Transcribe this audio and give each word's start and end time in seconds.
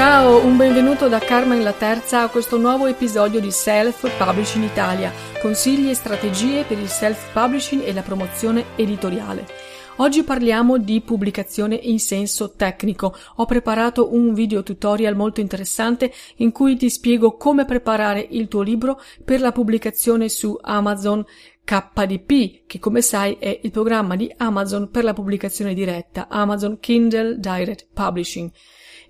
Ciao, 0.00 0.42
un 0.42 0.56
benvenuto 0.56 1.08
da 1.08 1.18
Carmen 1.18 1.62
la 1.62 1.74
Terza 1.74 2.22
a 2.22 2.30
questo 2.30 2.56
nuovo 2.56 2.86
episodio 2.86 3.38
di 3.38 3.50
Self 3.50 4.10
Publishing 4.16 4.64
Italia, 4.64 5.12
consigli 5.42 5.90
e 5.90 5.94
strategie 5.94 6.64
per 6.64 6.78
il 6.78 6.88
self-publishing 6.88 7.84
e 7.84 7.92
la 7.92 8.00
promozione 8.00 8.64
editoriale. 8.76 9.46
Oggi 9.96 10.22
parliamo 10.22 10.78
di 10.78 11.02
pubblicazione 11.02 11.74
in 11.74 11.98
senso 11.98 12.52
tecnico. 12.52 13.14
Ho 13.36 13.44
preparato 13.44 14.14
un 14.14 14.32
video 14.32 14.62
tutorial 14.62 15.14
molto 15.14 15.42
interessante 15.42 16.10
in 16.36 16.50
cui 16.50 16.78
ti 16.78 16.88
spiego 16.88 17.36
come 17.36 17.66
preparare 17.66 18.26
il 18.30 18.48
tuo 18.48 18.62
libro 18.62 18.98
per 19.22 19.42
la 19.42 19.52
pubblicazione 19.52 20.30
su 20.30 20.56
Amazon 20.62 21.22
KDP, 21.62 22.62
che 22.66 22.78
come 22.78 23.02
sai 23.02 23.36
è 23.38 23.60
il 23.62 23.70
programma 23.70 24.16
di 24.16 24.32
Amazon 24.38 24.88
per 24.88 25.04
la 25.04 25.12
pubblicazione 25.12 25.74
diretta, 25.74 26.28
Amazon 26.30 26.78
Kindle 26.80 27.38
Direct 27.38 27.88
Publishing. 27.92 28.50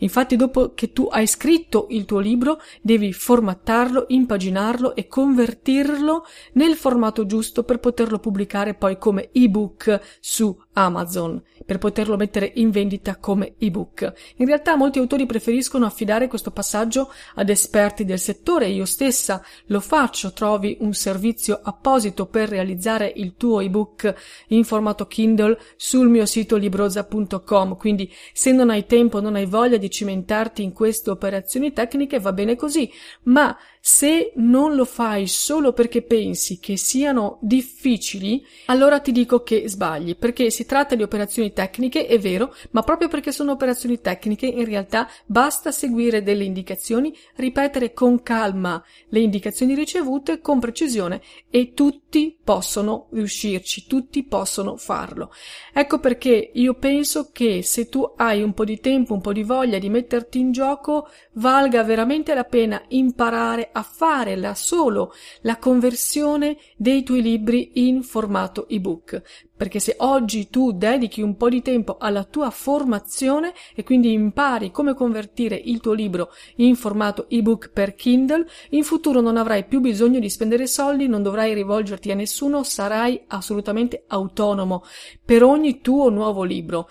Infatti 0.01 0.37
dopo 0.37 0.75
che 0.75 0.93
tu 0.93 1.09
hai 1.11 1.27
scritto 1.27 1.87
il 1.91 2.05
tuo 2.05 2.19
libro 2.19 2.61
devi 2.83 3.13
formattarlo, 3.13 4.07
impaginarlo 4.09 4.95
e 4.95 5.07
convertirlo 5.07 6.25
nel 6.55 6.75
formato 6.75 7.27
giusto 7.27 7.65
per 7.65 7.79
poterlo 7.79 8.19
pubblicare 8.19 8.75
poi 8.75 8.99
come 8.99 9.31
ebook 9.33 10.19
su 10.21 10.57
Amazon 10.73 11.43
per 11.65 11.79
poterlo 11.79 12.17
mettere 12.17 12.53
in 12.57 12.71
vendita 12.71 13.17
come 13.17 13.55
ebook. 13.59 14.13
In 14.37 14.47
realtà 14.47 14.77
molti 14.77 14.99
autori 14.99 15.27
preferiscono 15.27 15.87
affidare 15.87 16.29
questo 16.29 16.51
passaggio 16.51 17.13
ad 17.35 17.49
esperti 17.49 18.05
del 18.05 18.19
settore, 18.19 18.69
io 18.69 18.85
stessa 18.85 19.45
lo 19.67 19.81
faccio, 19.81 20.33
trovi 20.33 20.77
un 20.81 20.93
servizio 20.93 21.61
apposito 21.63 22.27
per 22.27 22.49
realizzare 22.49 23.13
il 23.17 23.35
tuo 23.37 23.61
ebook 23.61 24.15
in 24.49 24.65
formato 24.65 25.07
Kindle 25.07 25.59
sul 25.77 26.09
mio 26.09 26.27
sito 26.27 26.57
libroza.com, 26.57 27.77
quindi 27.77 28.13
se 28.33 28.53
non 28.53 28.71
hai 28.71 28.87
tempo, 28.87 29.21
non 29.21 29.35
hai 29.35 29.47
voglia 29.47 29.77
di 29.77 29.91
cimentarti 29.91 30.63
in 30.63 30.73
queste 30.73 31.11
operazioni 31.11 31.73
tecniche 31.73 32.21
va 32.21 32.33
bene 32.33 32.57
così, 32.57 32.91
ma 33.25 33.57
se 33.81 34.33
non 34.37 34.75
lo 34.75 34.85
fai 34.85 35.27
solo 35.27 35.73
perché 35.73 36.03
pensi 36.03 36.59
che 36.59 36.77
siano 36.77 37.39
difficili, 37.41 38.45
allora 38.67 39.01
ti 39.01 39.11
dico 39.11 39.43
che 39.43 39.69
sbagli, 39.69 40.17
perché 40.17 40.51
si 40.51 40.67
tratta 40.67 40.95
di 40.95 41.03
operazioni 41.03 41.53
tecniche, 41.53 42.07
è 42.07 42.19
vero, 42.19 42.55
ma 42.73 42.83
proprio 42.83 43.09
perché 43.09 43.33
sono 43.33 43.53
operazioni 43.53 44.01
tecniche, 44.01 44.47
in 44.47 44.67
realtà 44.67 45.09
basta 45.25 45.73
seguire 45.73 46.23
delle 46.23 46.45
indicazioni, 46.45 47.17
ripetere 47.37 47.95
con 47.95 48.23
calma 48.23 48.83
le 49.09 49.21
indicazioni 49.21 49.75
ricevute 49.75 50.41
con 50.41 50.61
precisione 50.61 51.23
e 51.49 51.73
tutti 51.73 52.37
possono 52.51 53.07
riuscirci, 53.13 53.87
tutti 53.87 54.25
possono 54.25 54.77
farlo. 54.77 55.33
Ecco 55.73 56.01
perché 56.01 56.51
io 56.53 56.75
penso 56.75 57.31
che 57.31 57.63
se 57.63 57.89
tu 57.89 58.15
hai 58.17 58.43
un 58.43 58.55
po' 58.55 58.65
di 58.65 58.81
tempo, 58.81 59.15
un 59.15 59.21
po' 59.21 59.33
di 59.33 59.45
voglia 59.45 59.79
di 59.79 59.89
metterti 59.89 60.41
in 60.41 60.51
gioco, 60.51 61.09
valga 61.35 61.85
veramente 61.85 62.35
la 62.35 62.43
pena 62.43 62.83
imparare 62.89 63.69
a 63.71 63.85
fare 63.85 64.35
da 64.35 64.57
solo 64.57 65.13
la 65.43 65.59
conversione 65.59 66.57
dei 66.77 67.05
tuoi 67.05 67.23
libri 67.23 67.71
in 67.87 68.03
formato 68.03 68.67
ebook. 68.69 69.23
Perché 69.61 69.79
se 69.79 69.97
oggi 69.99 70.49
tu 70.49 70.73
dedichi 70.73 71.21
un 71.21 71.37
po' 71.37 71.51
di 71.51 71.61
tempo 71.61 71.99
alla 71.99 72.25
tua 72.25 72.49
formazione 72.49 73.53
e 73.75 73.83
quindi 73.83 74.11
impari 74.11 74.71
come 74.71 74.95
convertire 74.95 75.55
il 75.55 75.81
tuo 75.81 75.93
libro 75.93 76.31
in 76.57 76.75
formato 76.77 77.29
ebook 77.29 77.69
per 77.69 77.95
Kindle, 77.95 78.47
in 78.71 78.85
futuro 78.85 79.21
non 79.21 79.37
avrai 79.37 79.67
più 79.67 79.81
bisogno 79.81 80.19
di 80.19 80.31
spendere 80.31 80.67
soldi, 80.67 81.09
non 81.09 81.23
dovrai 81.23 81.53
rivolgerti 81.53 82.11
a 82.11 82.15
nessuno, 82.15 82.63
sarai 82.63 83.23
assolutamente 83.27 84.05
autonomo 84.07 84.83
per 85.23 85.43
ogni 85.43 85.83
tuo 85.83 86.09
nuovo 86.09 86.43
libro. 86.43 86.89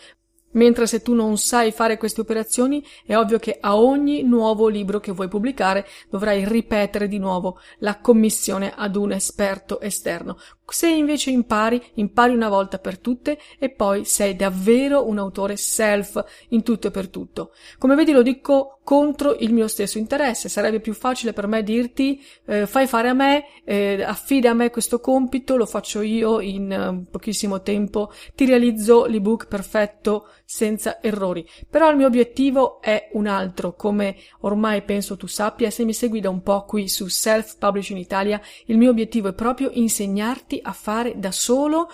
Mentre 0.52 0.88
se 0.88 1.02
tu 1.02 1.14
non 1.14 1.38
sai 1.38 1.72
fare 1.72 1.98
queste 1.98 2.22
operazioni, 2.22 2.84
è 3.06 3.16
ovvio 3.16 3.38
che 3.38 3.58
a 3.60 3.78
ogni 3.78 4.24
nuovo 4.24 4.68
libro 4.68 5.00
che 5.00 5.12
vuoi 5.12 5.28
pubblicare 5.28 5.88
dovrai 6.10 6.44
ripetere 6.48 7.08
di 7.08 7.20
nuovo 7.20 7.60
la 7.80 8.00
commissione 8.00 8.74
ad 8.76 8.96
un 8.96 9.12
esperto 9.12 9.80
esterno. 9.80 10.38
Se 10.72 10.88
invece 10.88 11.32
impari, 11.32 11.82
impari 11.96 12.34
una 12.34 12.50
volta 12.50 12.80
per 12.80 13.00
tutte 13.00 13.38
e 13.58 13.70
poi 13.70 14.06
sei 14.06 14.36
davvero 14.36 15.08
un 15.08 15.18
autore 15.18 15.58
self 15.58 16.24
in 16.50 16.64
tutto 16.64 16.88
e 16.88 16.92
per 16.92 17.10
tutto. 17.10 17.52
Come 17.78 17.96
vedi 17.96 18.12
lo 18.12 18.22
dico 18.22 18.80
contro 18.90 19.36
il 19.36 19.54
mio 19.54 19.68
stesso 19.68 20.00
interesse. 20.00 20.50
Sarebbe 20.50 20.80
più 20.80 20.96
facile 20.96 21.32
per 21.32 21.46
me 21.46 21.62
dirti 21.62 22.20
eh, 22.46 22.66
fai 22.66 22.88
fare 22.88 23.10
a 23.10 23.14
me, 23.14 23.46
eh, 23.64 24.02
affida 24.02 24.50
a 24.50 24.54
me 24.56 24.72
questo 24.72 25.00
compito, 25.00 25.58
lo 25.58 25.68
faccio 25.68 26.02
io 26.02 26.40
in 26.40 26.72
eh, 26.72 27.06
pochissimo 27.12 27.62
tempo, 27.62 28.12
ti 28.34 28.46
realizzo 28.46 29.06
l'ebook 29.06 29.46
perfetto 29.48 30.30
senza 30.44 31.04
errori. 31.04 31.48
Però 31.70 31.88
il 31.92 31.98
mio 31.98 32.08
obiettivo 32.08 32.82
è 32.82 33.10
un 33.14 33.28
altro, 33.28 33.76
come 33.76 34.16
ormai 34.40 34.82
penso 34.82 35.18
tu 35.18 35.28
sappia, 35.28 35.70
se 35.70 35.86
mi 35.86 35.94
segui 35.94 36.20
da 36.20 36.32
un 36.32 36.42
po' 36.42 36.66
qui 36.66 36.88
su 36.88 37.08
Self 37.08 37.58
Publishing 37.60 38.00
Italia, 38.00 38.42
il 38.66 38.78
mio 38.80 38.90
obiettivo 38.90 39.28
è 39.28 39.34
proprio 39.34 39.70
insegnarti 39.72 40.59
a 40.62 40.72
fare 40.72 41.18
da 41.18 41.32
solo 41.32 41.90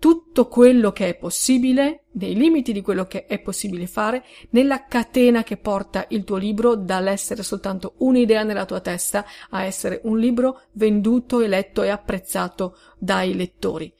tutto 0.00 0.48
quello 0.48 0.92
che 0.92 1.08
è 1.08 1.14
possibile, 1.14 2.04
nei 2.12 2.34
limiti 2.34 2.72
di 2.72 2.80
quello 2.80 3.04
che 3.04 3.26
è 3.26 3.38
possibile 3.38 3.86
fare, 3.86 4.24
nella 4.50 4.86
catena 4.86 5.42
che 5.42 5.58
porta 5.58 6.06
il 6.08 6.24
tuo 6.24 6.36
libro 6.36 6.74
dall'essere 6.74 7.42
soltanto 7.42 7.94
un'idea 7.98 8.42
nella 8.42 8.64
tua 8.64 8.80
testa 8.80 9.26
a 9.50 9.64
essere 9.64 10.00
un 10.04 10.18
libro 10.18 10.62
venduto, 10.72 11.40
eletto 11.40 11.82
e 11.82 11.90
apprezzato 11.90 12.78
dai 12.98 13.34
lettori. 13.34 13.92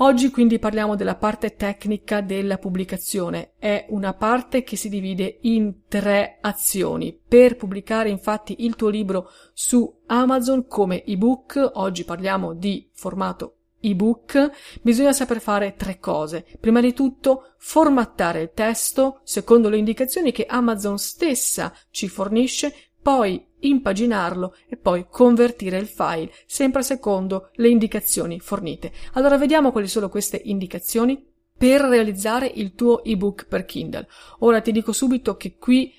Oggi 0.00 0.30
quindi 0.30 0.58
parliamo 0.58 0.94
della 0.94 1.14
parte 1.14 1.56
tecnica 1.56 2.20
della 2.20 2.58
pubblicazione. 2.58 3.52
È 3.56 3.86
una 3.88 4.12
parte 4.12 4.62
che 4.62 4.76
si 4.76 4.90
divide 4.90 5.38
in 5.42 5.86
tre 5.88 6.36
azioni. 6.42 7.18
Per 7.26 7.56
pubblicare 7.56 8.10
infatti 8.10 8.64
il 8.66 8.76
tuo 8.76 8.90
libro 8.90 9.30
su 9.54 10.02
Amazon 10.04 10.66
come 10.66 11.02
ebook, 11.02 11.70
oggi 11.76 12.04
parliamo 12.04 12.52
di 12.52 12.90
formato 12.92 13.54
ebook, 13.80 14.50
bisogna 14.82 15.14
saper 15.14 15.40
fare 15.40 15.76
tre 15.76 15.98
cose. 15.98 16.44
Prima 16.60 16.82
di 16.82 16.92
tutto 16.92 17.54
formattare 17.56 18.42
il 18.42 18.50
testo 18.52 19.20
secondo 19.22 19.70
le 19.70 19.78
indicazioni 19.78 20.30
che 20.30 20.44
Amazon 20.44 20.98
stessa 20.98 21.72
ci 21.88 22.08
fornisce, 22.08 22.90
poi 23.00 23.45
impaginarlo 23.68 24.54
e 24.68 24.76
poi 24.76 25.06
convertire 25.08 25.78
il 25.78 25.86
file, 25.86 26.32
sempre 26.46 26.82
secondo 26.82 27.50
le 27.54 27.68
indicazioni 27.68 28.40
fornite. 28.40 28.92
Allora 29.12 29.36
vediamo 29.38 29.72
quali 29.72 29.88
sono 29.88 30.08
queste 30.08 30.40
indicazioni 30.44 31.24
per 31.56 31.80
realizzare 31.80 32.50
il 32.54 32.74
tuo 32.74 33.02
ebook 33.02 33.46
per 33.46 33.64
Kindle. 33.64 34.06
Ora 34.40 34.60
ti 34.60 34.72
dico 34.72 34.92
subito 34.92 35.36
che 35.36 35.56
qui 35.56 35.92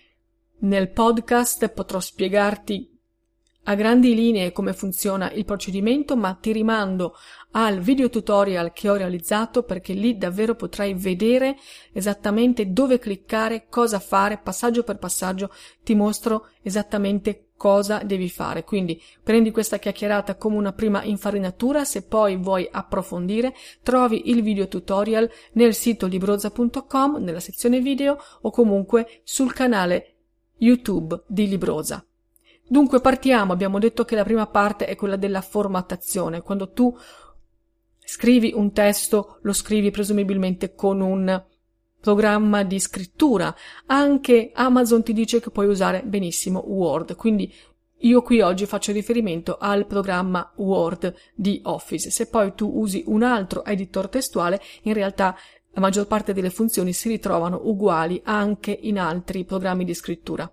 nel 0.59 0.89
podcast 0.89 1.67
potrò 1.69 1.99
spiegarti 1.99 2.96
a 3.69 3.75
grandi 3.75 4.15
linee 4.15 4.51
come 4.51 4.73
funziona 4.73 5.31
il 5.31 5.45
procedimento, 5.45 6.15
ma 6.15 6.33
ti 6.33 6.51
rimando 6.51 7.15
al 7.51 7.79
video 7.79 8.09
tutorial 8.09 8.71
che 8.71 8.89
ho 8.89 8.95
realizzato 8.95 9.63
perché 9.63 9.93
lì 9.93 10.17
davvero 10.17 10.55
potrai 10.55 10.93
vedere 10.93 11.57
esattamente 11.91 12.71
dove 12.71 12.97
cliccare, 12.97 13.67
cosa 13.69 13.99
fare, 13.99 14.37
passaggio 14.37 14.83
per 14.83 14.97
passaggio 14.97 15.51
ti 15.83 15.95
mostro 15.95 16.49
esattamente 16.61 17.49
cosa 17.57 18.03
devi 18.03 18.29
fare. 18.29 18.63
Quindi 18.63 19.01
prendi 19.21 19.51
questa 19.51 19.79
chiacchierata 19.79 20.37
come 20.37 20.55
una 20.55 20.71
prima 20.71 21.03
infarinatura, 21.03 21.83
se 21.83 22.03
poi 22.03 22.37
vuoi 22.37 22.67
approfondire, 22.71 23.53
trovi 23.83 24.29
il 24.29 24.43
video 24.43 24.69
tutorial 24.69 25.29
nel 25.53 25.73
sito 25.73 26.07
libroza.com, 26.07 27.17
nella 27.17 27.41
sezione 27.41 27.81
video 27.81 28.17
o 28.41 28.49
comunque 28.49 29.21
sul 29.23 29.51
canale 29.51 30.13
YouTube 30.59 31.23
di 31.27 31.49
Libroza. 31.49 32.05
Dunque 32.67 32.99
partiamo, 32.99 33.53
abbiamo 33.53 33.79
detto 33.79 34.03
che 34.03 34.15
la 34.15 34.23
prima 34.23 34.45
parte 34.47 34.85
è 34.85 34.95
quella 34.95 35.15
della 35.15 35.41
formattazione, 35.41 36.41
quando 36.41 36.71
tu 36.71 36.95
scrivi 38.03 38.51
un 38.55 38.71
testo, 38.73 39.39
lo 39.41 39.53
scrivi 39.53 39.91
presumibilmente 39.91 40.73
con 40.73 41.01
un 41.01 41.43
programma 41.99 42.63
di 42.63 42.79
scrittura. 42.79 43.53
Anche 43.87 44.51
Amazon 44.53 45.03
ti 45.03 45.13
dice 45.13 45.39
che 45.39 45.49
puoi 45.49 45.67
usare 45.67 46.03
benissimo 46.03 46.63
Word, 46.65 47.15
quindi 47.15 47.53
io 48.01 48.21
qui 48.21 48.41
oggi 48.41 48.65
faccio 48.65 48.91
riferimento 48.91 49.57
al 49.57 49.87
programma 49.87 50.51
Word 50.57 51.13
di 51.33 51.59
Office. 51.63 52.11
Se 52.11 52.27
poi 52.27 52.53
tu 52.53 52.69
usi 52.75 53.03
un 53.07 53.23
altro 53.23 53.65
editor 53.65 54.07
testuale, 54.07 54.61
in 54.83 54.93
realtà 54.93 55.35
la 55.71 55.81
maggior 55.81 56.05
parte 56.05 56.33
delle 56.33 56.49
funzioni 56.49 56.93
si 56.93 57.09
ritrovano 57.09 57.59
uguali 57.63 58.21
anche 58.23 58.71
in 58.71 58.99
altri 58.99 59.45
programmi 59.45 59.83
di 59.83 59.93
scrittura. 59.93 60.51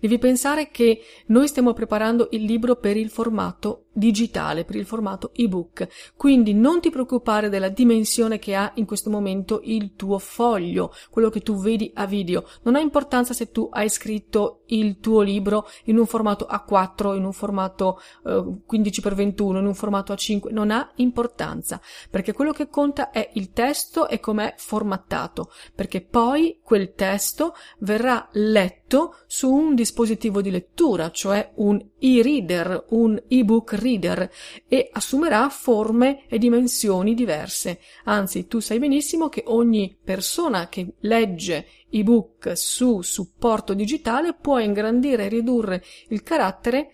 Devi 0.00 0.18
pensare 0.18 0.70
che 0.70 1.00
noi 1.26 1.48
stiamo 1.48 1.72
preparando 1.72 2.28
il 2.32 2.42
libro 2.42 2.76
per 2.76 2.96
il 2.96 3.10
formato 3.10 3.86
digitale, 3.96 4.64
per 4.64 4.76
il 4.76 4.84
formato 4.84 5.30
ebook, 5.34 6.14
quindi 6.16 6.52
non 6.52 6.80
ti 6.80 6.90
preoccupare 6.90 7.48
della 7.48 7.70
dimensione 7.70 8.38
che 8.38 8.54
ha 8.54 8.70
in 8.74 8.84
questo 8.84 9.08
momento 9.08 9.60
il 9.64 9.94
tuo 9.96 10.18
foglio, 10.18 10.92
quello 11.10 11.30
che 11.30 11.40
tu 11.40 11.56
vedi 11.56 11.90
a 11.94 12.06
video. 12.06 12.46
Non 12.62 12.76
ha 12.76 12.80
importanza 12.80 13.32
se 13.32 13.50
tu 13.50 13.68
hai 13.72 13.88
scritto 13.88 14.62
il 14.66 14.98
tuo 15.00 15.22
libro 15.22 15.66
in 15.84 15.96
un 15.98 16.06
formato 16.06 16.46
A4, 16.50 17.16
in 17.16 17.24
un 17.24 17.32
formato 17.32 17.98
eh, 18.24 18.44
15x21, 18.70 19.56
in 19.56 19.66
un 19.66 19.74
formato 19.74 20.12
A5, 20.12 20.52
non 20.52 20.70
ha 20.70 20.90
importanza, 20.96 21.80
perché 22.10 22.32
quello 22.32 22.52
che 22.52 22.68
conta 22.68 23.10
è 23.10 23.30
il 23.34 23.52
testo 23.52 24.08
e 24.08 24.20
com'è 24.20 24.54
formattato, 24.58 25.50
perché 25.74 26.02
poi 26.02 26.60
quel 26.62 26.92
testo 26.94 27.54
verrà 27.78 28.28
letto 28.32 28.85
su 29.26 29.50
un 29.50 29.74
dispositivo 29.74 30.40
di 30.40 30.50
lettura, 30.50 31.10
cioè 31.10 31.52
un 31.56 31.84
e-reader, 31.98 32.86
un 32.90 33.20
ebook 33.26 33.72
reader 33.72 34.30
e 34.68 34.88
assumerà 34.92 35.48
forme 35.48 36.26
e 36.28 36.38
dimensioni 36.38 37.14
diverse. 37.14 37.80
Anzi, 38.04 38.46
tu 38.46 38.60
sai 38.60 38.78
benissimo 38.78 39.28
che 39.28 39.42
ogni 39.46 39.96
persona 40.02 40.68
che 40.68 40.94
legge 41.00 41.66
ebook 41.90 42.52
su 42.54 43.02
supporto 43.02 43.74
digitale 43.74 44.34
può 44.34 44.58
ingrandire 44.58 45.24
e 45.24 45.28
ridurre 45.28 45.82
il 46.08 46.22
carattere 46.22 46.90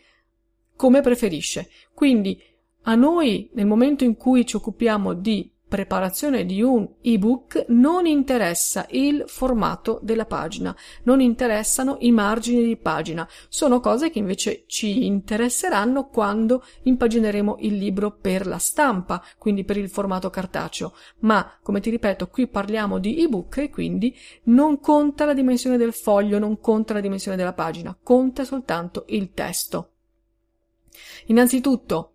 come 0.76 1.02
preferisce. 1.02 1.68
Quindi 1.92 2.40
a 2.84 2.94
noi, 2.94 3.50
nel 3.52 3.66
momento 3.66 4.02
in 4.04 4.16
cui 4.16 4.44
ci 4.46 4.56
occupiamo 4.56 5.12
di 5.14 5.51
preparazione 5.72 6.44
di 6.44 6.60
un 6.60 6.86
ebook 7.00 7.64
non 7.68 8.04
interessa 8.04 8.86
il 8.90 9.24
formato 9.26 10.00
della 10.02 10.26
pagina, 10.26 10.76
non 11.04 11.22
interessano 11.22 11.96
i 12.00 12.12
margini 12.12 12.62
di 12.62 12.76
pagina, 12.76 13.26
sono 13.48 13.80
cose 13.80 14.10
che 14.10 14.18
invece 14.18 14.64
ci 14.66 15.06
interesseranno 15.06 16.08
quando 16.08 16.62
impagineremo 16.82 17.56
il 17.60 17.78
libro 17.78 18.10
per 18.10 18.46
la 18.46 18.58
stampa, 18.58 19.24
quindi 19.38 19.64
per 19.64 19.78
il 19.78 19.88
formato 19.88 20.28
cartaceo. 20.28 20.92
Ma, 21.20 21.58
come 21.62 21.80
ti 21.80 21.88
ripeto, 21.88 22.28
qui 22.28 22.48
parliamo 22.48 22.98
di 22.98 23.22
ebook 23.22 23.56
e 23.56 23.70
quindi 23.70 24.14
non 24.44 24.78
conta 24.78 25.24
la 25.24 25.32
dimensione 25.32 25.78
del 25.78 25.94
foglio, 25.94 26.38
non 26.38 26.60
conta 26.60 26.92
la 26.92 27.00
dimensione 27.00 27.38
della 27.38 27.54
pagina, 27.54 27.96
conta 27.98 28.44
soltanto 28.44 29.04
il 29.08 29.32
testo. 29.32 29.92
Innanzitutto, 31.28 32.11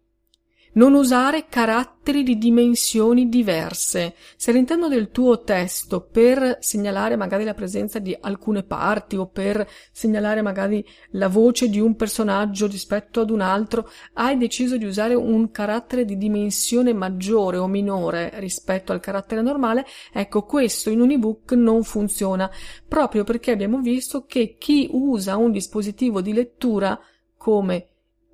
non 0.78 0.94
usare 0.94 1.48
caratteri 1.50 2.22
di 2.24 2.38
dimensioni 2.38 3.30
diverse. 3.30 4.14
Se 4.36 4.52
all'interno 4.52 4.88
del 4.88 5.10
tuo 5.10 5.42
testo 5.42 6.02
per 6.02 6.58
segnalare 6.62 7.16
magari 7.16 7.44
la 7.44 7.56
presenza 7.56 7.98
di 7.98 8.16
alcune 8.20 8.62
parti 8.64 9.16
o 9.16 9.26
per 9.26 9.68
segnalare 9.92 10.44
magari 10.44 10.86
la 11.12 11.28
voce 11.28 11.68
di 11.68 11.80
un 11.80 11.96
personaggio 11.96 12.68
rispetto 12.68 13.22
ad 13.22 13.32
un 13.32 13.42
altro, 13.42 13.90
hai 14.14 14.38
deciso 14.38 14.78
di 14.78 14.86
usare 14.86 15.16
un 15.16 15.50
carattere 15.50 16.06
di 16.06 16.16
dimensione 16.16 16.94
maggiore 16.94 17.58
o 17.58 17.68
minore 17.68 18.32
rispetto 18.36 18.92
al 18.92 19.00
carattere 19.00 19.42
normale, 19.42 19.86
ecco 20.14 20.44
questo 20.44 20.92
in 20.92 21.02
un 21.02 21.10
ebook 21.10 21.54
non 21.54 21.84
funziona, 21.84 22.50
proprio 22.88 23.24
perché 23.24 23.50
abbiamo 23.50 23.80
visto 23.80 24.26
che 24.26 24.58
chi 24.60 24.88
usa 24.92 25.38
un 25.38 25.52
dispositivo 25.52 26.22
di 26.22 26.34
lettura 26.34 27.00
come 27.36 27.88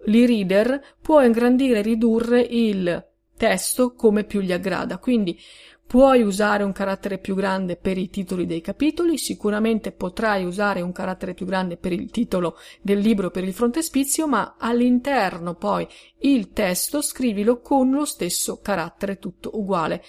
l'e-reader 0.05 0.95
può 1.01 1.21
ingrandire 1.21 1.79
e 1.79 1.81
ridurre 1.81 2.41
il 2.41 3.07
testo 3.35 3.93
come 3.93 4.23
più 4.23 4.41
gli 4.41 4.51
aggrada. 4.51 4.97
Quindi 4.97 5.39
puoi 5.85 6.21
usare 6.21 6.63
un 6.63 6.71
carattere 6.71 7.19
più 7.19 7.35
grande 7.35 7.75
per 7.75 7.97
i 7.97 8.09
titoli 8.09 8.45
dei 8.45 8.61
capitoli, 8.61 9.17
sicuramente 9.17 9.91
potrai 9.91 10.43
usare 10.43 10.81
un 10.81 10.91
carattere 10.91 11.33
più 11.33 11.45
grande 11.45 11.77
per 11.77 11.91
il 11.91 12.09
titolo 12.09 12.57
del 12.81 12.99
libro 12.99 13.29
per 13.29 13.43
il 13.43 13.53
frontespizio, 13.53 14.27
ma 14.27 14.55
all'interno 14.57 15.53
poi 15.53 15.87
il 16.19 16.51
testo 16.51 17.01
scrivilo 17.01 17.59
con 17.59 17.91
lo 17.91 18.05
stesso 18.05 18.59
carattere 18.61 19.19
tutto 19.19 19.51
uguale. 19.53 20.03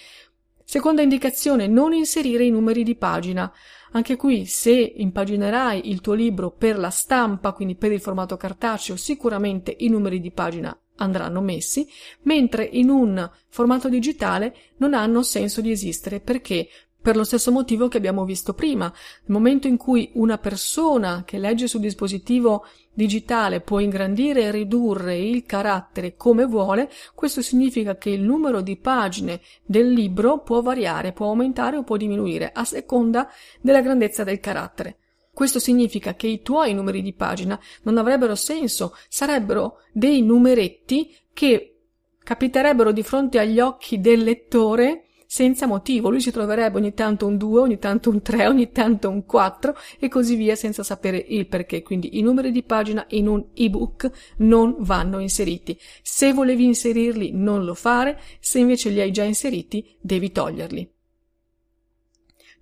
Seconda 0.63 1.03
indicazione, 1.03 1.67
non 1.67 1.93
inserire 1.93 2.43
i 2.43 2.49
numeri 2.49 2.81
di 2.81 2.95
pagina. 2.95 3.53
Anche 3.95 4.17
qui, 4.17 4.45
se 4.45 4.73
impaginerai 4.73 5.89
il 5.89 6.01
tuo 6.01 6.13
libro 6.13 6.51
per 6.51 6.77
la 6.77 6.89
stampa, 6.89 7.53
quindi 7.53 7.75
per 7.75 7.93
il 7.93 8.01
formato 8.01 8.35
cartaceo, 8.35 8.97
sicuramente 8.97 9.73
i 9.79 9.87
numeri 9.87 10.19
di 10.19 10.31
pagina 10.31 10.77
andranno 10.97 11.39
messi, 11.39 11.87
mentre 12.23 12.65
in 12.65 12.89
un 12.89 13.29
formato 13.47 13.87
digitale 13.87 14.53
non 14.77 14.93
hanno 14.93 15.23
senso 15.23 15.61
di 15.61 15.71
esistere 15.71 16.19
perché 16.19 16.67
per 17.05 17.17
lo 17.17 17.23
stesso 17.23 17.51
motivo 17.51 17.87
che 17.87 17.97
abbiamo 17.97 18.25
visto 18.25 18.55
prima. 18.55 18.85
Nel 18.85 19.37
momento 19.37 19.67
in 19.67 19.77
cui 19.77 20.09
una 20.15 20.39
persona 20.39 21.21
che 21.23 21.37
legge 21.37 21.67
sul 21.67 21.81
dispositivo 21.81 22.65
digitale 22.91 23.61
può 23.61 23.77
ingrandire 23.77 24.41
e 24.41 24.49
ridurre 24.49 25.15
il 25.15 25.45
carattere 25.45 26.15
come 26.15 26.45
vuole, 26.45 26.89
questo 27.13 27.43
significa 27.43 27.95
che 27.95 28.09
il 28.09 28.23
numero 28.23 28.61
di 28.61 28.75
pagine 28.77 29.39
del 29.63 29.91
libro 29.91 30.39
può 30.39 30.63
variare, 30.63 31.11
può 31.11 31.27
aumentare 31.27 31.77
o 31.77 31.83
può 31.83 31.95
diminuire 31.95 32.49
a 32.51 32.65
seconda 32.65 33.29
della 33.61 33.81
grandezza 33.81 34.23
del 34.23 34.39
carattere. 34.39 34.97
Questo 35.31 35.59
significa 35.59 36.15
che 36.15 36.25
i 36.25 36.41
tuoi 36.41 36.73
numeri 36.73 37.03
di 37.03 37.13
pagina 37.13 37.59
non 37.83 37.99
avrebbero 37.99 38.33
senso, 38.33 38.95
sarebbero 39.09 39.83
dei 39.93 40.23
numeretti 40.23 41.15
che 41.31 41.81
capiterebbero 42.23 42.91
di 42.91 43.03
fronte 43.03 43.37
agli 43.37 43.59
occhi 43.59 43.99
del 43.99 44.23
lettore 44.23 45.04
senza 45.25 45.65
motivo. 45.65 46.09
Lui 46.09 46.21
si 46.21 46.31
troverebbe 46.31 46.77
ogni 46.77 46.93
tanto 46.93 47.25
un 47.25 47.37
2, 47.37 47.61
ogni 47.61 47.79
tanto 47.79 48.09
un 48.09 48.21
3, 48.21 48.47
ogni 48.47 48.71
tanto 48.71 49.09
un 49.09 49.25
4 49.25 49.75
e 49.99 50.07
così 50.07 50.35
via 50.35 50.55
senza 50.55 50.83
sapere 50.83 51.23
il 51.27 51.47
perché. 51.47 51.83
Quindi 51.83 52.17
i 52.17 52.21
numeri 52.21 52.51
di 52.51 52.63
pagina 52.63 53.05
in 53.09 53.27
un 53.27 53.45
ebook 53.53 54.09
non 54.37 54.75
vanno 54.79 55.19
inseriti. 55.19 55.77
Se 56.01 56.33
volevi 56.33 56.65
inserirli 56.65 57.31
non 57.33 57.65
lo 57.65 57.73
fare, 57.73 58.19
se 58.39 58.59
invece 58.59 58.89
li 58.89 59.01
hai 59.01 59.11
già 59.11 59.23
inseriti 59.23 59.95
devi 59.99 60.31
toglierli. 60.31 60.93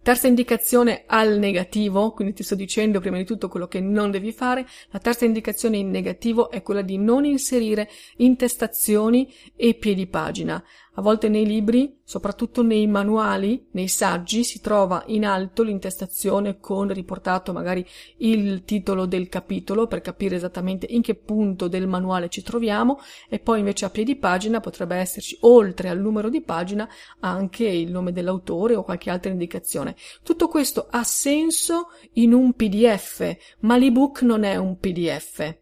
Terza 0.03 0.27
indicazione 0.27 1.03
al 1.07 1.37
negativo, 1.39 2.11
quindi 2.11 2.33
ti 2.33 2.43
sto 2.43 2.55
dicendo 2.55 2.99
prima 2.99 3.15
di 3.15 3.23
tutto 3.23 3.47
quello 3.47 3.69
che 3.69 3.79
non 3.79 4.11
devi 4.11 4.33
fare. 4.33 4.67
La 4.89 4.99
terza 4.99 5.23
indicazione 5.23 5.77
in 5.77 5.89
negativo 5.91 6.51
è 6.51 6.61
quella 6.61 6.81
di 6.81 6.97
non 6.97 7.23
inserire 7.23 7.89
intestazioni 8.17 9.33
e 9.55 9.75
piedi 9.75 10.05
pagina. 10.07 10.61
A 10.95 11.01
volte 11.01 11.27
nei 11.27 11.47
libri, 11.47 12.01
soprattutto 12.03 12.61
nei 12.61 12.85
manuali, 12.85 13.65
nei 13.71 13.87
saggi, 13.87 14.43
si 14.43 14.61
trova 14.61 15.01
in 15.07 15.25
alto 15.25 15.63
l'intestazione 15.63 16.59
con 16.59 16.93
riportato 16.93 17.51
magari 17.51 17.83
il 18.17 18.63
titolo 18.63 19.07
del 19.07 19.27
capitolo 19.27 19.87
per 19.87 20.01
capire 20.01 20.35
esattamente 20.35 20.85
in 20.87 21.01
che 21.01 21.15
punto 21.15 21.67
del 21.67 21.87
manuale 21.87 22.29
ci 22.29 22.43
troviamo 22.43 22.99
e 23.27 23.39
poi 23.39 23.57
invece 23.57 23.85
a 23.85 23.89
piedi 23.89 24.15
pagina 24.15 24.59
potrebbe 24.59 24.95
esserci 24.97 25.35
oltre 25.41 25.89
al 25.89 25.99
numero 25.99 26.29
di 26.29 26.41
pagina 26.41 26.87
anche 27.21 27.65
il 27.65 27.89
nome 27.89 28.11
dell'autore 28.11 28.75
o 28.75 28.83
qualche 28.83 29.09
altra 29.09 29.31
indicazione. 29.31 29.95
Tutto 30.21 30.47
questo 30.47 30.85
ha 30.91 31.03
senso 31.03 31.87
in 32.13 32.33
un 32.33 32.53
PDF, 32.53 33.35
ma 33.61 33.77
l'ebook 33.77 34.21
non 34.21 34.43
è 34.43 34.57
un 34.57 34.77
PDF. 34.77 35.61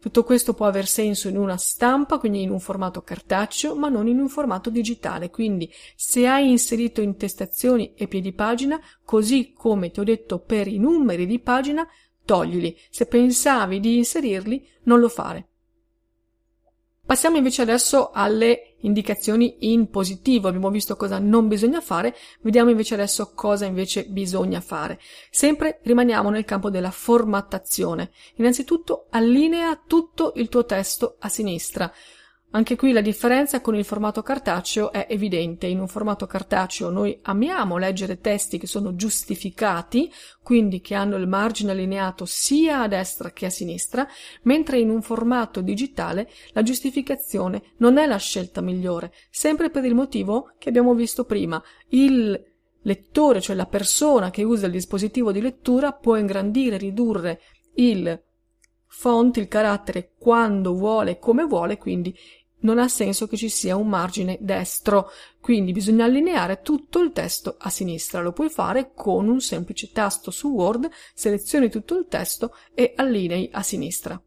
Tutto 0.00 0.24
questo 0.24 0.54
può 0.54 0.64
aver 0.64 0.86
senso 0.86 1.28
in 1.28 1.36
una 1.36 1.58
stampa, 1.58 2.18
quindi 2.18 2.40
in 2.40 2.50
un 2.50 2.58
formato 2.58 3.02
cartaceo, 3.02 3.74
ma 3.74 3.90
non 3.90 4.06
in 4.08 4.18
un 4.18 4.30
formato 4.30 4.70
digitale. 4.70 5.28
Quindi, 5.28 5.70
se 5.94 6.26
hai 6.26 6.48
inserito 6.48 7.02
intestazioni 7.02 7.92
e 7.94 8.08
piedi 8.08 8.32
pagina, 8.32 8.80
così 9.04 9.52
come 9.52 9.90
ti 9.90 10.00
ho 10.00 10.04
detto 10.04 10.38
per 10.38 10.68
i 10.68 10.78
numeri 10.78 11.26
di 11.26 11.38
pagina, 11.38 11.86
toglili. 12.24 12.74
Se 12.88 13.04
pensavi 13.04 13.78
di 13.78 13.98
inserirli, 13.98 14.66
non 14.84 15.00
lo 15.00 15.10
fare. 15.10 15.48
Passiamo 17.04 17.36
invece 17.36 17.60
adesso 17.60 18.10
alle 18.10 18.69
indicazioni 18.80 19.72
in 19.72 19.88
positivo. 19.90 20.48
Abbiamo 20.48 20.70
visto 20.70 20.96
cosa 20.96 21.18
non 21.18 21.48
bisogna 21.48 21.80
fare, 21.80 22.14
vediamo 22.40 22.70
invece 22.70 22.94
adesso 22.94 23.32
cosa 23.34 23.64
invece 23.64 24.06
bisogna 24.06 24.60
fare. 24.60 25.00
Sempre 25.30 25.80
rimaniamo 25.82 26.30
nel 26.30 26.44
campo 26.44 26.70
della 26.70 26.90
formattazione. 26.90 28.10
Innanzitutto 28.36 29.06
allinea 29.10 29.80
tutto 29.86 30.32
il 30.36 30.48
tuo 30.48 30.64
testo 30.64 31.16
a 31.18 31.28
sinistra. 31.28 31.92
Anche 32.52 32.74
qui 32.74 32.90
la 32.90 33.00
differenza 33.00 33.60
con 33.60 33.76
il 33.76 33.84
formato 33.84 34.22
cartaceo 34.22 34.90
è 34.90 35.06
evidente. 35.08 35.68
In 35.68 35.78
un 35.78 35.86
formato 35.86 36.26
cartaceo 36.26 36.90
noi 36.90 37.16
amiamo 37.22 37.78
leggere 37.78 38.18
testi 38.18 38.58
che 38.58 38.66
sono 38.66 38.96
giustificati, 38.96 40.12
quindi 40.42 40.80
che 40.80 40.96
hanno 40.96 41.16
il 41.16 41.28
margine 41.28 41.70
allineato 41.70 42.24
sia 42.24 42.80
a 42.80 42.88
destra 42.88 43.30
che 43.30 43.46
a 43.46 43.50
sinistra, 43.50 44.04
mentre 44.42 44.80
in 44.80 44.90
un 44.90 45.00
formato 45.00 45.60
digitale 45.60 46.28
la 46.50 46.64
giustificazione 46.64 47.62
non 47.76 47.98
è 47.98 48.06
la 48.06 48.16
scelta 48.16 48.60
migliore, 48.60 49.12
sempre 49.30 49.70
per 49.70 49.84
il 49.84 49.94
motivo 49.94 50.54
che 50.58 50.70
abbiamo 50.70 50.92
visto 50.94 51.24
prima. 51.24 51.62
Il 51.90 52.48
lettore, 52.82 53.40
cioè 53.40 53.54
la 53.54 53.66
persona 53.66 54.30
che 54.30 54.42
usa 54.42 54.66
il 54.66 54.72
dispositivo 54.72 55.30
di 55.30 55.40
lettura, 55.40 55.92
può 55.92 56.16
ingrandire, 56.16 56.78
ridurre 56.78 57.40
il 57.74 58.20
font, 58.92 59.36
il 59.36 59.46
carattere 59.46 60.14
quando 60.18 60.74
vuole, 60.74 61.20
come 61.20 61.44
vuole, 61.44 61.78
quindi 61.78 62.12
non 62.60 62.78
ha 62.78 62.88
senso 62.88 63.26
che 63.26 63.36
ci 63.36 63.48
sia 63.48 63.76
un 63.76 63.88
margine 63.88 64.38
destro, 64.40 65.10
quindi 65.40 65.72
bisogna 65.72 66.04
allineare 66.04 66.60
tutto 66.62 67.00
il 67.00 67.12
testo 67.12 67.56
a 67.58 67.70
sinistra. 67.70 68.20
Lo 68.20 68.32
puoi 68.32 68.50
fare 68.50 68.92
con 68.94 69.28
un 69.28 69.40
semplice 69.40 69.90
tasto 69.92 70.30
su 70.30 70.48
Word, 70.48 70.88
selezioni 71.14 71.70
tutto 71.70 71.96
il 71.96 72.06
testo 72.08 72.54
e 72.74 72.92
allinei 72.96 73.48
a 73.52 73.62
sinistra. 73.62 74.20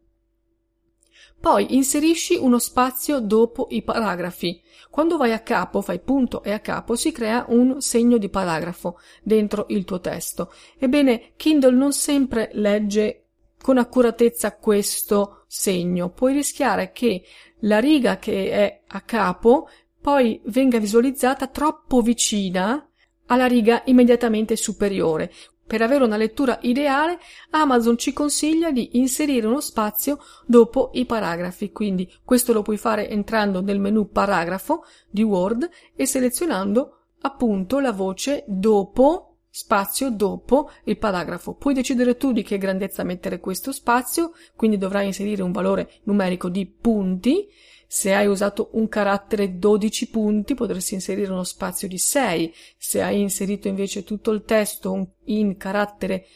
Poi 1.44 1.74
inserisci 1.74 2.36
uno 2.36 2.58
spazio 2.58 3.20
dopo 3.20 3.66
i 3.68 3.82
paragrafi. 3.82 4.62
Quando 4.88 5.18
vai 5.18 5.32
a 5.32 5.40
capo, 5.40 5.82
fai 5.82 6.00
punto 6.00 6.42
e 6.42 6.52
a 6.52 6.60
capo, 6.60 6.96
si 6.96 7.12
crea 7.12 7.44
un 7.48 7.82
segno 7.82 8.16
di 8.16 8.30
paragrafo 8.30 8.98
dentro 9.22 9.66
il 9.68 9.84
tuo 9.84 10.00
testo. 10.00 10.50
Ebbene, 10.78 11.32
Kindle 11.36 11.72
non 11.72 11.92
sempre 11.92 12.48
legge 12.54 13.24
con 13.60 13.76
accuratezza 13.76 14.56
questo 14.56 15.44
segno. 15.46 16.10
Puoi 16.10 16.32
rischiare 16.32 16.92
che 16.92 17.22
la 17.64 17.78
riga 17.78 18.18
che 18.18 18.50
è 18.50 18.82
a 18.86 19.00
capo 19.02 19.68
poi 20.00 20.40
venga 20.46 20.78
visualizzata 20.78 21.46
troppo 21.46 22.00
vicina 22.00 22.88
alla 23.26 23.46
riga 23.46 23.82
immediatamente 23.86 24.54
superiore. 24.54 25.32
Per 25.66 25.80
avere 25.80 26.04
una 26.04 26.18
lettura 26.18 26.58
ideale, 26.60 27.18
Amazon 27.50 27.96
ci 27.96 28.12
consiglia 28.12 28.70
di 28.70 28.98
inserire 28.98 29.46
uno 29.46 29.60
spazio 29.60 30.18
dopo 30.44 30.90
i 30.92 31.06
paragrafi, 31.06 31.72
quindi 31.72 32.12
questo 32.22 32.52
lo 32.52 32.60
puoi 32.60 32.76
fare 32.76 33.08
entrando 33.08 33.62
nel 33.62 33.80
menu 33.80 34.10
paragrafo 34.10 34.84
di 35.08 35.22
Word 35.22 35.66
e 35.96 36.04
selezionando 36.04 36.98
appunto 37.22 37.80
la 37.80 37.92
voce 37.92 38.44
dopo 38.46 39.33
spazio 39.56 40.10
dopo 40.10 40.68
il 40.82 40.98
paragrafo. 40.98 41.54
Puoi 41.54 41.74
decidere 41.74 42.16
tu 42.16 42.32
di 42.32 42.42
che 42.42 42.58
grandezza 42.58 43.04
mettere 43.04 43.38
questo 43.38 43.70
spazio, 43.70 44.32
quindi 44.56 44.78
dovrai 44.78 45.06
inserire 45.06 45.44
un 45.44 45.52
valore 45.52 46.00
numerico 46.04 46.48
di 46.48 46.66
punti. 46.66 47.46
Se 47.86 48.12
hai 48.12 48.26
usato 48.26 48.70
un 48.72 48.88
carattere 48.88 49.56
12 49.56 50.10
punti 50.10 50.54
potresti 50.54 50.94
inserire 50.94 51.30
uno 51.30 51.44
spazio 51.44 51.86
di 51.86 51.98
6. 51.98 52.52
Se 52.76 53.00
hai 53.00 53.20
inserito 53.20 53.68
invece 53.68 54.02
tutto 54.02 54.32
il 54.32 54.42
testo 54.42 55.12
in 55.26 55.56
carattere 55.56 56.26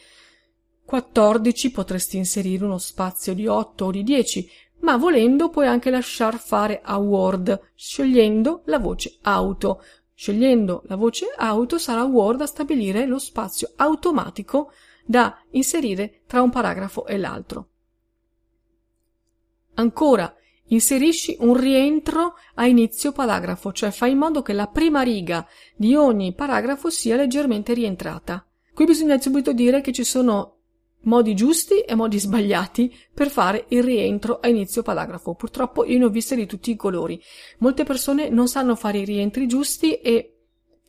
14 0.85 1.71
potresti 1.71 2.15
inserire 2.15 2.63
uno 2.63 2.77
spazio 2.77 3.33
di 3.33 3.47
8 3.47 3.83
o 3.83 3.91
di 3.91 4.01
10, 4.01 4.49
ma 4.79 4.95
volendo 4.95 5.49
puoi 5.49 5.67
anche 5.67 5.89
lasciar 5.89 6.39
fare 6.39 6.79
a 6.81 6.97
Word, 6.97 7.73
scegliendo 7.75 8.61
la 8.65 8.79
voce 8.79 9.17
auto. 9.23 9.81
Scegliendo 10.19 10.83
la 10.87 10.97
voce 10.97 11.33
auto 11.33 11.77
sarà 11.77 12.03
Word 12.03 12.41
a 12.41 12.45
stabilire 12.45 13.05
lo 13.05 13.19
spazio 13.19 13.71
automatico 13.77 14.73
da 15.05 15.41
inserire 15.51 16.23
tra 16.27 16.41
un 16.41 16.49
paragrafo 16.49 17.05
e 17.05 17.17
l'altro. 17.17 17.69
Ancora, 19.75 20.35
inserisci 20.65 21.37
un 21.39 21.55
rientro 21.55 22.33
a 22.55 22.67
inizio 22.67 23.13
paragrafo, 23.13 23.71
cioè 23.71 23.91
fai 23.91 24.11
in 24.11 24.17
modo 24.17 24.41
che 24.41 24.51
la 24.51 24.67
prima 24.67 25.03
riga 25.03 25.47
di 25.73 25.95
ogni 25.95 26.33
paragrafo 26.33 26.89
sia 26.89 27.15
leggermente 27.15 27.73
rientrata. 27.73 28.45
Qui 28.73 28.83
bisogna 28.83 29.17
subito 29.21 29.53
dire 29.53 29.79
che 29.79 29.93
ci 29.93 30.03
sono 30.03 30.58
modi 31.01 31.33
giusti 31.33 31.79
e 31.81 31.95
modi 31.95 32.19
sbagliati 32.19 32.93
per 33.13 33.29
fare 33.29 33.65
il 33.69 33.83
rientro 33.83 34.39
a 34.39 34.47
inizio 34.47 34.81
paragrafo. 34.81 35.35
Purtroppo 35.35 35.85
io 35.85 35.97
ne 35.97 36.05
ho 36.05 36.09
viste 36.09 36.35
di 36.35 36.45
tutti 36.45 36.71
i 36.71 36.75
colori. 36.75 37.21
Molte 37.59 37.83
persone 37.83 38.29
non 38.29 38.47
sanno 38.47 38.75
fare 38.75 38.99
i 38.99 39.05
rientri 39.05 39.47
giusti 39.47 39.95
e 39.95 40.33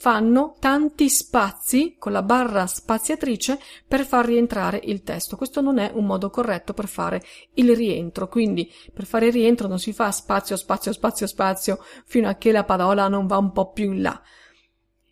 fanno 0.00 0.56
tanti 0.58 1.10
spazi 1.10 1.96
con 1.98 2.12
la 2.12 2.22
barra 2.22 2.66
spaziatrice 2.66 3.58
per 3.86 4.06
far 4.06 4.24
rientrare 4.24 4.80
il 4.82 5.02
testo. 5.02 5.36
Questo 5.36 5.60
non 5.60 5.76
è 5.76 5.90
un 5.92 6.06
modo 6.06 6.30
corretto 6.30 6.72
per 6.72 6.88
fare 6.88 7.22
il 7.54 7.76
rientro. 7.76 8.26
Quindi 8.26 8.72
per 8.94 9.04
fare 9.04 9.26
il 9.26 9.32
rientro 9.32 9.68
non 9.68 9.78
si 9.78 9.92
fa 9.92 10.10
spazio, 10.10 10.56
spazio, 10.56 10.92
spazio, 10.92 11.26
spazio 11.26 11.84
fino 12.06 12.30
a 12.30 12.36
che 12.36 12.50
la 12.50 12.64
parola 12.64 13.08
non 13.08 13.26
va 13.26 13.36
un 13.36 13.52
po' 13.52 13.72
più 13.72 13.92
in 13.92 14.00
là. 14.00 14.22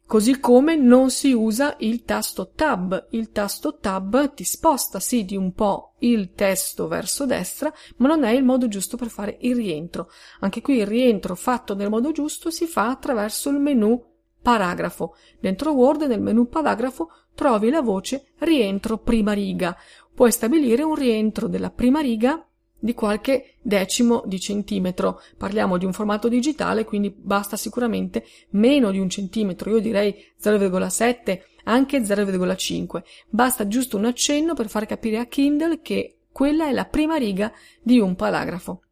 Così 0.09 0.41
come 0.41 0.75
non 0.75 1.11
si 1.11 1.33
usa 1.33 1.77
il 1.81 2.03
tasto 2.05 2.53
tab. 2.55 3.09
Il 3.11 3.31
tasto 3.31 3.77
tab 3.77 4.33
ti 4.33 4.43
sposta 4.43 5.01
sì 5.01 5.27
di 5.27 5.37
un 5.37 5.53
po' 5.53 5.97
il 5.99 6.33
testo 6.33 6.89
verso 6.89 7.27
destra, 7.27 7.71
ma 7.97 8.09
non 8.09 8.25
è 8.25 8.31
il 8.31 8.43
modo 8.43 8.69
giusto 8.69 8.97
per 8.97 9.09
fare 9.09 9.37
il 9.43 9.55
rientro. 9.55 10.09
Anche 10.41 10.63
qui 10.63 10.79
il 10.79 10.87
rientro 10.87 11.35
fatto 11.35 11.75
nel 11.75 11.91
modo 11.91 12.11
giusto 12.11 12.49
si 12.49 12.65
fa 12.65 12.89
attraverso 12.89 13.51
il 13.51 13.59
menu 13.59 14.03
paragrafo. 14.41 15.15
Dentro 15.39 15.73
Word 15.73 16.01
nel 16.05 16.23
menu 16.23 16.49
paragrafo 16.49 17.11
trovi 17.35 17.69
la 17.69 17.83
voce 17.83 18.29
rientro 18.39 18.97
prima 18.97 19.35
riga. 19.35 19.77
Puoi 20.15 20.33
stabilire 20.33 20.85
un 20.85 20.95
rientro 20.95 21.49
della 21.49 21.71
prima 21.71 22.01
riga 22.01 22.48
di 22.79 22.95
qualche 22.95 23.55
decimo 23.61 24.23
di 24.27 24.39
centimetro. 24.41 25.21
Parliamo 25.37 25.79
di 25.79 25.85
un 25.85 25.93
formato 25.93 26.29
digitale, 26.29 26.85
quindi 26.85 27.11
basta 27.11 27.57
sicuramente 27.57 28.25
meno 28.51 28.91
di 28.91 28.99
un 28.99 29.09
centimetro, 29.09 29.71
io 29.71 29.81
direi 29.81 30.15
0,7, 30.41 31.41
anche 31.65 31.99
0,5. 32.01 33.03
Basta 33.29 33.69
giusto 33.69 33.97
un 33.97 34.07
accenno 34.07 34.55
per 34.55 34.69
far 34.69 34.87
capire 34.87 35.19
a 35.19 35.27
Kindle 35.27 35.81
che 35.83 36.19
quella 36.33 36.69
è 36.69 36.73
la 36.73 36.85
prima 36.85 37.17
riga 37.17 37.53
di 37.83 37.99
un 37.99 38.15
paragrafo. 38.15 38.83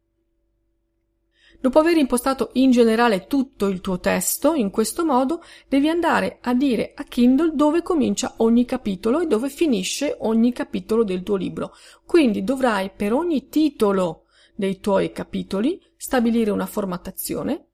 Dopo 1.59 1.79
aver 1.79 1.97
impostato 1.97 2.51
in 2.53 2.69
generale 2.69 3.25
tutto 3.25 3.65
il 3.67 3.81
tuo 3.81 3.99
testo 3.99 4.53
in 4.53 4.69
questo 4.69 5.03
modo, 5.03 5.43
devi 5.67 5.89
andare 5.89 6.37
a 6.41 6.53
dire 6.53 6.93
a 6.95 7.03
Kindle 7.03 7.51
dove 7.55 7.81
comincia 7.81 8.35
ogni 8.37 8.63
capitolo 8.63 9.19
e 9.19 9.27
dove 9.27 9.49
finisce 9.49 10.15
ogni 10.19 10.53
capitolo 10.53 11.03
del 11.03 11.23
tuo 11.23 11.35
libro. 11.35 11.73
Quindi 12.05 12.43
dovrai 12.43 12.91
per 12.95 13.11
ogni 13.11 13.49
titolo 13.49 14.25
dei 14.55 14.79
tuoi 14.79 15.11
capitoli 15.11 15.81
stabilire 15.95 16.51
una 16.51 16.67
formattazione 16.67 17.65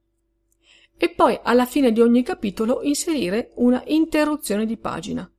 e 0.96 1.10
poi 1.10 1.38
alla 1.44 1.66
fine 1.66 1.92
di 1.92 2.00
ogni 2.00 2.24
capitolo 2.24 2.82
inserire 2.84 3.52
una 3.56 3.84
interruzione 3.88 4.66
di 4.66 4.78
pagina. 4.78 5.30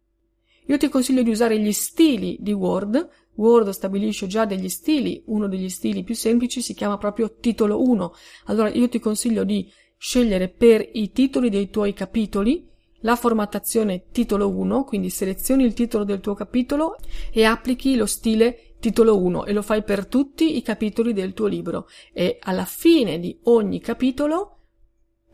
Io 0.66 0.78
ti 0.78 0.88
consiglio 0.88 1.22
di 1.22 1.30
usare 1.30 1.58
gli 1.58 1.72
stili 1.72 2.36
di 2.40 2.52
Word 2.52 3.08
Word 3.36 3.70
stabilisce 3.70 4.26
già 4.26 4.44
degli 4.44 4.68
stili, 4.68 5.22
uno 5.26 5.48
degli 5.48 5.68
stili 5.68 6.02
più 6.02 6.14
semplici 6.14 6.60
si 6.60 6.74
chiama 6.74 6.98
proprio 6.98 7.36
titolo 7.40 7.82
1. 7.82 8.12
Allora 8.46 8.68
io 8.70 8.88
ti 8.88 8.98
consiglio 8.98 9.44
di 9.44 9.70
scegliere 9.96 10.48
per 10.48 10.88
i 10.92 11.12
titoli 11.12 11.50
dei 11.50 11.70
tuoi 11.70 11.92
capitoli 11.92 12.68
la 13.00 13.16
formattazione 13.16 14.04
titolo 14.10 14.48
1, 14.48 14.84
quindi 14.84 15.10
selezioni 15.10 15.64
il 15.64 15.74
titolo 15.74 16.04
del 16.04 16.20
tuo 16.20 16.34
capitolo 16.34 16.96
e 17.32 17.44
applichi 17.44 17.96
lo 17.96 18.06
stile 18.06 18.74
titolo 18.80 19.18
1 19.18 19.46
e 19.46 19.52
lo 19.52 19.62
fai 19.62 19.82
per 19.82 20.06
tutti 20.06 20.56
i 20.56 20.62
capitoli 20.62 21.12
del 21.12 21.32
tuo 21.32 21.46
libro 21.46 21.86
e 22.12 22.38
alla 22.40 22.64
fine 22.64 23.18
di 23.18 23.38
ogni 23.44 23.80
capitolo 23.80 24.58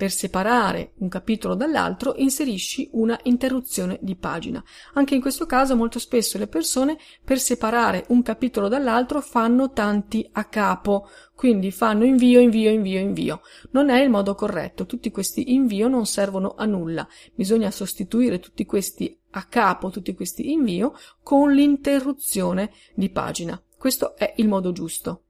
per 0.01 0.13
separare 0.13 0.93
un 1.01 1.09
capitolo 1.09 1.55
dall'altro 1.55 2.15
inserisci 2.17 2.89
una 2.93 3.21
interruzione 3.25 3.99
di 4.01 4.17
pagina. 4.17 4.65
Anche 4.95 5.15
in 5.15 5.21
questo 5.21 5.45
caso 5.45 5.77
molto 5.77 5.99
spesso 5.99 6.39
le 6.39 6.47
persone 6.47 6.97
per 7.23 7.39
separare 7.39 8.07
un 8.09 8.23
capitolo 8.23 8.69
dall'altro 8.69 9.21
fanno 9.21 9.73
tanti 9.73 10.27
a 10.33 10.45
capo, 10.47 11.07
quindi 11.35 11.71
fanno 11.71 12.07
invio, 12.07 12.41
invio, 12.41 12.71
invio, 12.71 12.99
invio. 12.99 13.41
Non 13.73 13.91
è 13.91 14.01
il 14.01 14.09
modo 14.09 14.35
corretto, 14.35 14.87
tutti 14.87 15.11
questi 15.11 15.53
invio 15.53 15.87
non 15.87 16.07
servono 16.07 16.55
a 16.57 16.65
nulla. 16.65 17.07
Bisogna 17.35 17.71
sostituire 17.71 18.41
tutti 18.41 18.65
questi 18.65 19.15
a 19.33 19.45
capo, 19.45 19.91
tutti 19.91 20.15
questi 20.15 20.51
invio 20.51 20.95
con 21.23 21.53
l'interruzione 21.53 22.71
di 22.95 23.11
pagina. 23.11 23.63
Questo 23.77 24.17
è 24.17 24.33
il 24.39 24.49
modo 24.49 24.73
giusto. 24.73 25.25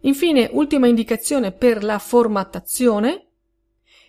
Infine, 0.00 0.50
ultima 0.52 0.88
indicazione 0.88 1.52
per 1.52 1.84
la 1.84 2.00
formattazione, 2.00 3.28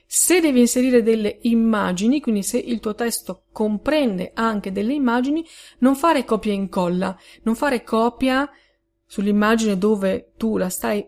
se 0.06 0.40
devi 0.40 0.60
inserire 0.60 1.02
delle 1.02 1.40
immagini, 1.42 2.22
quindi 2.22 2.44
se 2.44 2.58
il 2.58 2.80
tuo 2.80 2.94
testo 2.94 3.44
comprende 3.52 4.32
anche 4.34 4.72
delle 4.72 4.94
immagini, 4.94 5.46
non 5.80 5.96
fare 5.96 6.24
copia 6.24 6.52
e 6.52 6.56
incolla, 6.56 7.18
non 7.44 7.56
fare 7.56 7.84
copia 7.84 8.50
sull'immagine 9.06 9.78
dove 9.78 10.32
tu 10.38 10.58
la 10.58 10.70
stai 10.70 11.06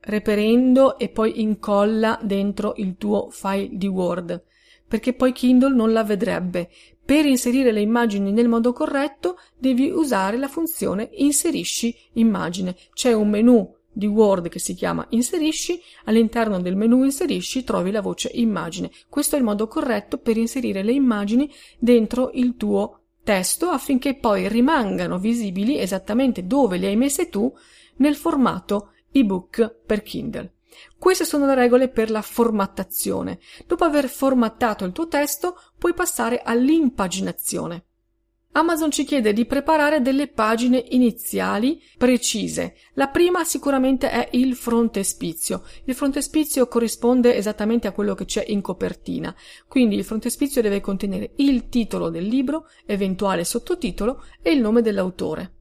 reperendo 0.00 0.98
e 0.98 1.08
poi 1.08 1.40
incolla 1.40 2.18
dentro 2.22 2.74
il 2.76 2.96
tuo 2.96 3.28
file 3.30 3.70
di 3.72 3.86
Word, 3.86 4.44
perché 4.86 5.14
poi 5.14 5.32
Kindle 5.32 5.74
non 5.74 5.92
la 5.92 6.04
vedrebbe. 6.04 6.70
Per 7.04 7.26
inserire 7.26 7.72
le 7.72 7.80
immagini 7.80 8.32
nel 8.32 8.48
modo 8.48 8.72
corretto 8.72 9.38
devi 9.58 9.90
usare 9.90 10.36
la 10.36 10.48
funzione 10.48 11.10
inserisci 11.12 11.94
immagine. 12.14 12.76
C'è 12.92 13.12
un 13.12 13.28
menu 13.28 13.74
di 13.94 14.06
Word 14.06 14.48
che 14.48 14.58
si 14.58 14.74
chiama 14.74 15.06
Inserisci, 15.10 15.80
all'interno 16.04 16.60
del 16.60 16.76
menu 16.76 17.04
Inserisci 17.04 17.64
trovi 17.64 17.90
la 17.90 18.02
voce 18.02 18.30
Immagine. 18.34 18.90
Questo 19.08 19.36
è 19.36 19.38
il 19.38 19.44
modo 19.44 19.66
corretto 19.68 20.18
per 20.18 20.36
inserire 20.36 20.82
le 20.82 20.92
immagini 20.92 21.50
dentro 21.78 22.30
il 22.34 22.56
tuo 22.56 22.98
testo 23.22 23.70
affinché 23.70 24.14
poi 24.16 24.48
rimangano 24.48 25.18
visibili 25.18 25.78
esattamente 25.78 26.46
dove 26.46 26.76
le 26.76 26.88
hai 26.88 26.96
messe 26.96 27.30
tu 27.30 27.50
nel 27.96 28.16
formato 28.16 28.90
ebook 29.10 29.76
per 29.86 30.02
Kindle. 30.02 30.52
Queste 30.98 31.24
sono 31.24 31.46
le 31.46 31.54
regole 31.54 31.88
per 31.88 32.10
la 32.10 32.20
formattazione. 32.20 33.38
Dopo 33.66 33.84
aver 33.84 34.08
formattato 34.08 34.84
il 34.84 34.92
tuo 34.92 35.06
testo, 35.06 35.56
puoi 35.78 35.94
passare 35.94 36.40
all'impaginazione. 36.42 37.84
Amazon 38.56 38.92
ci 38.92 39.04
chiede 39.04 39.32
di 39.32 39.46
preparare 39.46 40.00
delle 40.00 40.28
pagine 40.28 40.84
iniziali 40.90 41.82
precise. 41.98 42.76
La 42.94 43.08
prima 43.08 43.42
sicuramente 43.42 44.08
è 44.08 44.28
il 44.32 44.54
frontespizio. 44.54 45.62
Il 45.86 45.94
frontespizio 45.94 46.68
corrisponde 46.68 47.34
esattamente 47.34 47.88
a 47.88 47.92
quello 47.92 48.14
che 48.14 48.26
c'è 48.26 48.44
in 48.46 48.60
copertina. 48.60 49.34
Quindi 49.66 49.96
il 49.96 50.04
frontespizio 50.04 50.62
deve 50.62 50.80
contenere 50.80 51.32
il 51.36 51.68
titolo 51.68 52.10
del 52.10 52.26
libro, 52.26 52.68
eventuale 52.86 53.42
sottotitolo 53.42 54.22
e 54.40 54.52
il 54.52 54.60
nome 54.60 54.82
dell'autore. 54.82 55.54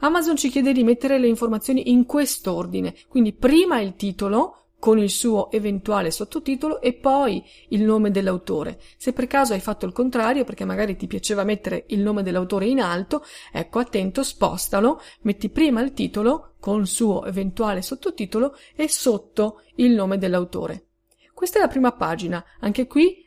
Amazon 0.00 0.36
ci 0.36 0.48
chiede 0.48 0.72
di 0.72 0.84
mettere 0.84 1.18
le 1.18 1.26
informazioni 1.26 1.90
in 1.90 2.06
quest'ordine, 2.06 2.94
quindi 3.08 3.32
prima 3.32 3.80
il 3.80 3.96
titolo, 3.96 4.65
con 4.78 4.98
il 4.98 5.10
suo 5.10 5.50
eventuale 5.50 6.10
sottotitolo 6.10 6.80
e 6.80 6.92
poi 6.92 7.42
il 7.68 7.82
nome 7.82 8.10
dell'autore. 8.10 8.80
Se 8.96 9.12
per 9.12 9.26
caso 9.26 9.52
hai 9.52 9.60
fatto 9.60 9.86
il 9.86 9.92
contrario, 9.92 10.44
perché 10.44 10.64
magari 10.64 10.96
ti 10.96 11.06
piaceva 11.06 11.44
mettere 11.44 11.84
il 11.88 12.00
nome 12.00 12.22
dell'autore 12.22 12.66
in 12.66 12.80
alto, 12.80 13.24
ecco 13.52 13.78
attento, 13.78 14.22
spostalo, 14.22 15.00
metti 15.22 15.48
prima 15.48 15.80
il 15.80 15.92
titolo 15.92 16.54
con 16.60 16.80
il 16.80 16.86
suo 16.86 17.24
eventuale 17.24 17.82
sottotitolo 17.82 18.56
e 18.74 18.88
sotto 18.88 19.62
il 19.76 19.92
nome 19.92 20.18
dell'autore. 20.18 20.86
Questa 21.34 21.58
è 21.58 21.60
la 21.60 21.68
prima 21.68 21.92
pagina. 21.92 22.44
Anche 22.60 22.86
qui 22.86 23.24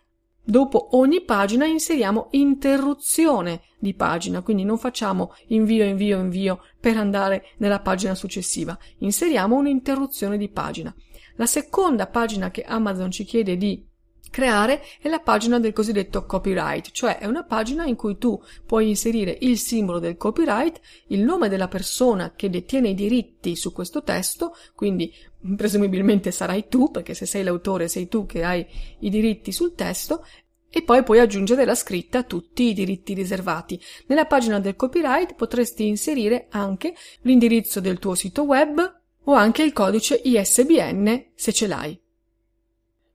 Dopo 0.49 0.97
ogni 0.97 1.21
pagina 1.21 1.67
inseriamo 1.67 2.29
interruzione 2.31 3.61
di 3.77 3.93
pagina, 3.93 4.41
quindi 4.41 4.63
non 4.63 4.79
facciamo 4.79 5.35
invio, 5.49 5.83
invio, 5.83 6.17
invio 6.17 6.63
per 6.79 6.97
andare 6.97 7.49
nella 7.57 7.81
pagina 7.81 8.15
successiva. 8.15 8.75
Inseriamo 8.99 9.57
un'interruzione 9.57 10.39
di 10.39 10.49
pagina. 10.49 10.91
La 11.39 11.45
seconda 11.45 12.07
pagina 12.07 12.51
che 12.51 12.63
Amazon 12.63 13.11
ci 13.11 13.23
chiede 13.23 13.55
di 13.55 13.87
creare 14.29 14.83
è 15.01 15.07
la 15.07 15.21
pagina 15.21 15.57
del 15.57 15.71
cosiddetto 15.71 16.25
copyright, 16.25 16.91
cioè 16.91 17.17
è 17.17 17.25
una 17.27 17.45
pagina 17.45 17.85
in 17.85 17.95
cui 17.95 18.17
tu 18.17 18.37
puoi 18.65 18.89
inserire 18.89 19.37
il 19.39 19.57
simbolo 19.57 19.99
del 19.99 20.17
copyright, 20.17 20.81
il 21.07 21.21
nome 21.21 21.47
della 21.47 21.69
persona 21.69 22.33
che 22.35 22.49
detiene 22.49 22.89
i 22.89 22.93
diritti 22.93 23.55
su 23.55 23.71
questo 23.71 24.03
testo, 24.03 24.53
quindi 24.75 25.13
presumibilmente 25.55 26.31
sarai 26.31 26.67
tu, 26.67 26.91
perché 26.91 27.13
se 27.13 27.25
sei 27.25 27.45
l'autore 27.45 27.87
sei 27.87 28.09
tu 28.09 28.25
che 28.25 28.43
hai 28.43 28.67
i 28.99 29.09
diritti 29.09 29.53
sul 29.53 29.75
testo, 29.75 30.25
e 30.69 30.83
poi 30.83 31.03
puoi 31.03 31.19
aggiungere 31.19 31.63
la 31.63 31.73
scritta 31.73 32.23
tutti 32.23 32.63
i 32.63 32.73
diritti 32.73 33.13
riservati. 33.13 33.79
Nella 34.07 34.25
pagina 34.25 34.59
del 34.59 34.75
copyright 34.75 35.35
potresti 35.35 35.87
inserire 35.87 36.47
anche 36.49 36.93
l'indirizzo 37.21 37.79
del 37.79 37.97
tuo 37.97 38.13
sito 38.13 38.43
web, 38.43 38.98
o 39.29 39.33
anche 39.33 39.61
il 39.61 39.73
codice 39.73 40.19
ISBN 40.23 41.25
se 41.35 41.53
ce 41.53 41.67
l'hai. 41.67 41.99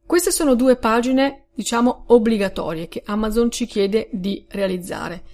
Queste 0.06 0.30
sono 0.30 0.54
due 0.54 0.76
pagine, 0.76 1.46
diciamo, 1.54 2.04
obbligatorie 2.08 2.86
che 2.86 3.02
Amazon 3.04 3.50
ci 3.50 3.66
chiede 3.66 4.08
di 4.12 4.46
realizzare 4.50 5.24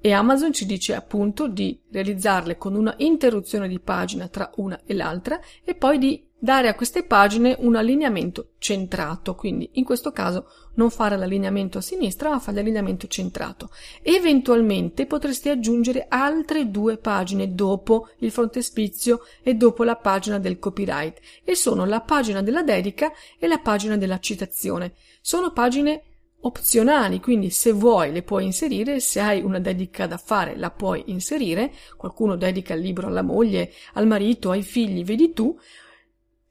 e 0.00 0.10
Amazon 0.10 0.52
ci 0.52 0.66
dice 0.66 0.96
appunto 0.96 1.46
di 1.46 1.80
realizzarle 1.88 2.56
con 2.56 2.74
una 2.74 2.94
interruzione 2.98 3.68
di 3.68 3.78
pagina 3.78 4.26
tra 4.26 4.50
una 4.56 4.80
e 4.84 4.92
l'altra 4.94 5.40
e 5.62 5.76
poi 5.76 5.98
di 5.98 6.26
dare 6.42 6.66
a 6.66 6.74
queste 6.74 7.04
pagine 7.04 7.54
un 7.60 7.76
allineamento 7.76 8.54
centrato, 8.58 9.36
quindi 9.36 9.70
in 9.74 9.84
questo 9.84 10.10
caso 10.10 10.48
non 10.74 10.90
fare 10.90 11.16
l'allineamento 11.16 11.78
a 11.78 11.80
sinistra 11.80 12.30
ma 12.30 12.40
fare 12.40 12.56
l'allineamento 12.56 13.06
centrato. 13.06 13.70
Eventualmente 14.02 15.06
potresti 15.06 15.50
aggiungere 15.50 16.06
altre 16.08 16.68
due 16.68 16.96
pagine 16.96 17.54
dopo 17.54 18.08
il 18.18 18.32
frontespizio 18.32 19.20
e 19.40 19.54
dopo 19.54 19.84
la 19.84 19.94
pagina 19.94 20.40
del 20.40 20.58
copyright 20.58 21.20
e 21.44 21.54
sono 21.54 21.84
la 21.84 22.00
pagina 22.00 22.42
della 22.42 22.64
dedica 22.64 23.12
e 23.38 23.46
la 23.46 23.58
pagina 23.58 23.96
della 23.96 24.18
citazione. 24.18 24.94
Sono 25.20 25.52
pagine 25.52 26.02
opzionali, 26.40 27.20
quindi 27.20 27.50
se 27.50 27.70
vuoi 27.70 28.10
le 28.10 28.24
puoi 28.24 28.46
inserire, 28.46 28.98
se 28.98 29.20
hai 29.20 29.42
una 29.42 29.60
dedica 29.60 30.08
da 30.08 30.16
fare 30.16 30.56
la 30.56 30.72
puoi 30.72 31.04
inserire, 31.06 31.72
qualcuno 31.96 32.34
dedica 32.34 32.74
il 32.74 32.80
libro 32.80 33.06
alla 33.06 33.22
moglie, 33.22 33.72
al 33.92 34.08
marito, 34.08 34.50
ai 34.50 34.64
figli, 34.64 35.04
vedi 35.04 35.32
tu, 35.32 35.56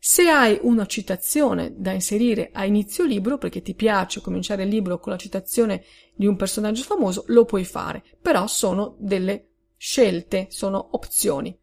se 0.04 0.28
hai 0.30 0.58
una 0.64 0.88
citazione 0.88 1.76
da 1.78 1.92
inserire 1.92 2.50
a 2.54 2.66
inizio 2.66 3.04
libro, 3.04 3.38
perché 3.38 3.62
ti 3.62 3.76
piace 3.76 4.20
cominciare 4.20 4.64
il 4.64 4.70
libro 4.70 4.98
con 4.98 5.12
la 5.12 5.18
citazione 5.18 5.84
di 6.16 6.26
un 6.26 6.36
personaggio 6.36 6.82
famoso, 6.82 7.24
lo 7.28 7.46
puoi 7.46 7.64
fare, 7.66 8.04
però 8.20 8.48
sono 8.48 8.96
delle 8.98 9.50
scelte, 9.78 10.48
sono 10.50 10.88
opzioni. 10.94 11.56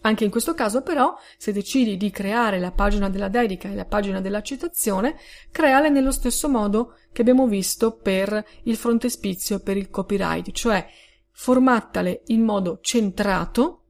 Anche 0.00 0.24
in 0.24 0.30
questo 0.30 0.54
caso 0.54 0.80
però, 0.80 1.14
se 1.36 1.52
decidi 1.52 1.98
di 1.98 2.10
creare 2.10 2.58
la 2.58 2.72
pagina 2.72 3.10
della 3.10 3.28
dedica 3.28 3.68
e 3.68 3.74
la 3.74 3.84
pagina 3.84 4.22
della 4.22 4.40
citazione, 4.40 5.18
creale 5.50 5.90
nello 5.90 6.10
stesso 6.10 6.48
modo 6.48 6.96
che 7.12 7.20
abbiamo 7.20 7.46
visto 7.46 7.96
per 7.96 8.46
il 8.62 8.76
frontespizio 8.76 9.56
e 9.56 9.60
per 9.60 9.76
il 9.76 9.90
copyright, 9.90 10.52
cioè 10.52 10.86
formattale 11.32 12.22
in 12.28 12.44
modo 12.44 12.78
centrato, 12.80 13.83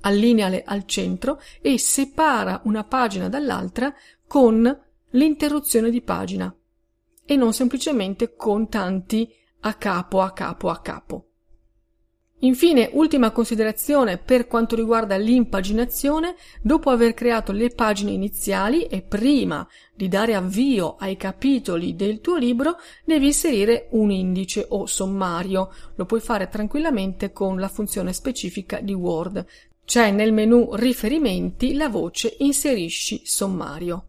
allineale 0.00 0.62
al 0.64 0.86
centro 0.86 1.40
e 1.60 1.78
separa 1.78 2.60
una 2.64 2.84
pagina 2.84 3.28
dall'altra 3.28 3.94
con 4.26 4.80
l'interruzione 5.10 5.90
di 5.90 6.02
pagina 6.02 6.54
e 7.24 7.36
non 7.36 7.52
semplicemente 7.52 8.34
con 8.34 8.68
tanti 8.68 9.32
a 9.60 9.74
capo, 9.74 10.20
a 10.20 10.32
capo, 10.32 10.68
a 10.68 10.80
capo. 10.80 11.24
Infine, 12.42 12.88
ultima 12.94 13.32
considerazione 13.32 14.16
per 14.16 14.46
quanto 14.46 14.74
riguarda 14.74 15.16
l'impaginazione, 15.16 16.36
dopo 16.62 16.88
aver 16.88 17.12
creato 17.12 17.52
le 17.52 17.68
pagine 17.68 18.12
iniziali 18.12 18.84
e 18.84 19.02
prima 19.02 19.66
di 19.94 20.08
dare 20.08 20.34
avvio 20.34 20.96
ai 20.96 21.18
capitoli 21.18 21.94
del 21.94 22.22
tuo 22.22 22.36
libro, 22.36 22.78
devi 23.04 23.26
inserire 23.26 23.88
un 23.90 24.10
indice 24.10 24.64
o 24.70 24.86
sommario. 24.86 25.70
Lo 25.96 26.06
puoi 26.06 26.20
fare 26.20 26.48
tranquillamente 26.48 27.30
con 27.30 27.60
la 27.60 27.68
funzione 27.68 28.14
specifica 28.14 28.80
di 28.80 28.94
Word. 28.94 29.44
C'è 29.90 30.12
nel 30.12 30.32
menu 30.32 30.76
riferimenti 30.76 31.74
la 31.74 31.88
voce 31.88 32.36
inserisci 32.38 33.22
sommario. 33.24 34.04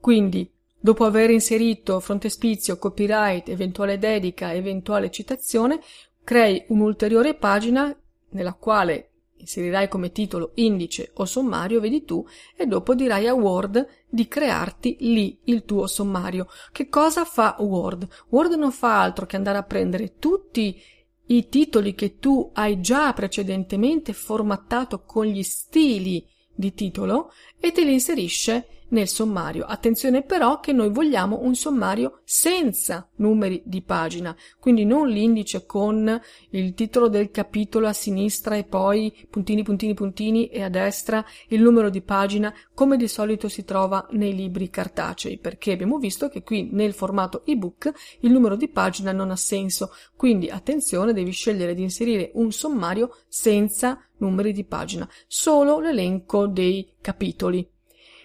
Quindi, 0.00 0.50
dopo 0.80 1.04
aver 1.04 1.28
inserito 1.28 2.00
frontespizio, 2.00 2.78
copyright, 2.78 3.50
eventuale 3.50 3.98
dedica, 3.98 4.54
eventuale 4.54 5.10
citazione, 5.10 5.80
crei 6.24 6.64
un'ulteriore 6.68 7.34
pagina 7.34 7.94
nella 8.30 8.54
quale 8.54 9.10
inserirai 9.36 9.86
come 9.86 10.12
titolo 10.12 10.52
indice 10.54 11.10
o 11.16 11.26
sommario, 11.26 11.78
vedi 11.78 12.06
tu, 12.06 12.26
e 12.56 12.64
dopo 12.64 12.94
dirai 12.94 13.26
a 13.26 13.34
Word 13.34 13.86
di 14.08 14.26
crearti 14.26 14.96
lì 15.00 15.38
il 15.44 15.66
tuo 15.66 15.86
sommario. 15.86 16.48
Che 16.72 16.88
cosa 16.88 17.26
fa 17.26 17.56
Word? 17.58 18.08
Word 18.30 18.52
non 18.54 18.72
fa 18.72 19.02
altro 19.02 19.26
che 19.26 19.36
andare 19.36 19.58
a 19.58 19.62
prendere 19.62 20.16
tutti 20.18 20.80
i 21.26 21.48
titoli 21.48 21.94
che 21.94 22.18
tu 22.18 22.50
hai 22.54 22.80
già 22.80 23.12
precedentemente 23.12 24.12
formattato 24.12 25.02
con 25.04 25.26
gli 25.26 25.42
stili 25.42 26.24
di 26.56 26.74
titolo 26.74 27.32
e 27.60 27.70
te 27.70 27.84
li 27.84 27.92
inserisce 27.92 28.66
nel 28.88 29.08
sommario. 29.08 29.64
Attenzione 29.64 30.22
però 30.22 30.60
che 30.60 30.72
noi 30.72 30.90
vogliamo 30.90 31.40
un 31.42 31.54
sommario 31.54 32.20
senza 32.24 33.08
numeri 33.16 33.62
di 33.64 33.82
pagina, 33.82 34.36
quindi 34.58 34.84
non 34.84 35.08
l'indice 35.08 35.66
con 35.66 36.20
il 36.50 36.74
titolo 36.74 37.08
del 37.08 37.30
capitolo 37.30 37.88
a 37.88 37.92
sinistra 37.92 38.56
e 38.56 38.64
poi 38.64 39.26
puntini 39.28 39.62
puntini 39.62 39.94
puntini 39.94 40.46
e 40.48 40.62
a 40.62 40.68
destra 40.68 41.24
il 41.48 41.62
numero 41.62 41.90
di 41.90 42.02
pagina 42.02 42.54
come 42.74 42.96
di 42.96 43.08
solito 43.08 43.48
si 43.48 43.64
trova 43.64 44.06
nei 44.10 44.34
libri 44.34 44.70
cartacei, 44.70 45.38
perché 45.38 45.72
abbiamo 45.72 45.98
visto 45.98 46.28
che 46.28 46.42
qui 46.42 46.68
nel 46.70 46.92
formato 46.92 47.44
ebook 47.44 47.92
il 48.20 48.30
numero 48.30 48.56
di 48.56 48.68
pagina 48.68 49.12
non 49.12 49.30
ha 49.30 49.36
senso, 49.36 49.90
quindi 50.14 50.48
attenzione 50.48 51.12
devi 51.12 51.30
scegliere 51.30 51.74
di 51.74 51.82
inserire 51.82 52.30
un 52.34 52.52
sommario 52.52 53.16
senza 53.28 54.05
numeri 54.18 54.52
di 54.52 54.64
pagina, 54.64 55.08
solo 55.26 55.80
l'elenco 55.80 56.46
dei 56.46 56.94
capitoli. 57.00 57.68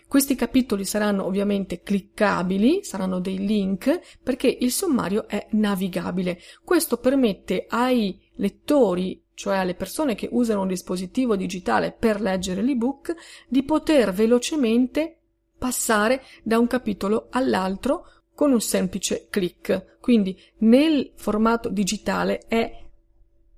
Questi 0.07 0.35
capitoli 0.35 0.83
saranno 0.83 1.25
ovviamente 1.25 1.81
cliccabili, 1.81 2.83
saranno 2.83 3.19
dei 3.19 3.45
link 3.45 4.19
perché 4.21 4.57
il 4.59 4.71
sommario 4.71 5.27
è 5.27 5.47
navigabile. 5.51 6.37
Questo 6.63 6.97
permette 6.97 7.65
ai 7.69 8.19
lettori 8.35 9.23
cioè 9.41 9.57
alle 9.57 9.73
persone 9.73 10.13
che 10.13 10.29
usano 10.31 10.61
un 10.61 10.67
dispositivo 10.67 11.35
digitale 11.35 11.91
per 11.97 12.21
leggere 12.21 12.61
l'ebook, 12.61 13.15
di 13.47 13.63
poter 13.63 14.11
velocemente 14.13 15.17
passare 15.57 16.21
da 16.43 16.59
un 16.59 16.67
capitolo 16.67 17.25
all'altro 17.31 18.05
con 18.35 18.51
un 18.51 18.61
semplice 18.61 19.29
clic. 19.31 19.97
Quindi 19.99 20.39
nel 20.59 21.13
formato 21.15 21.69
digitale 21.69 22.43
è 22.47 22.80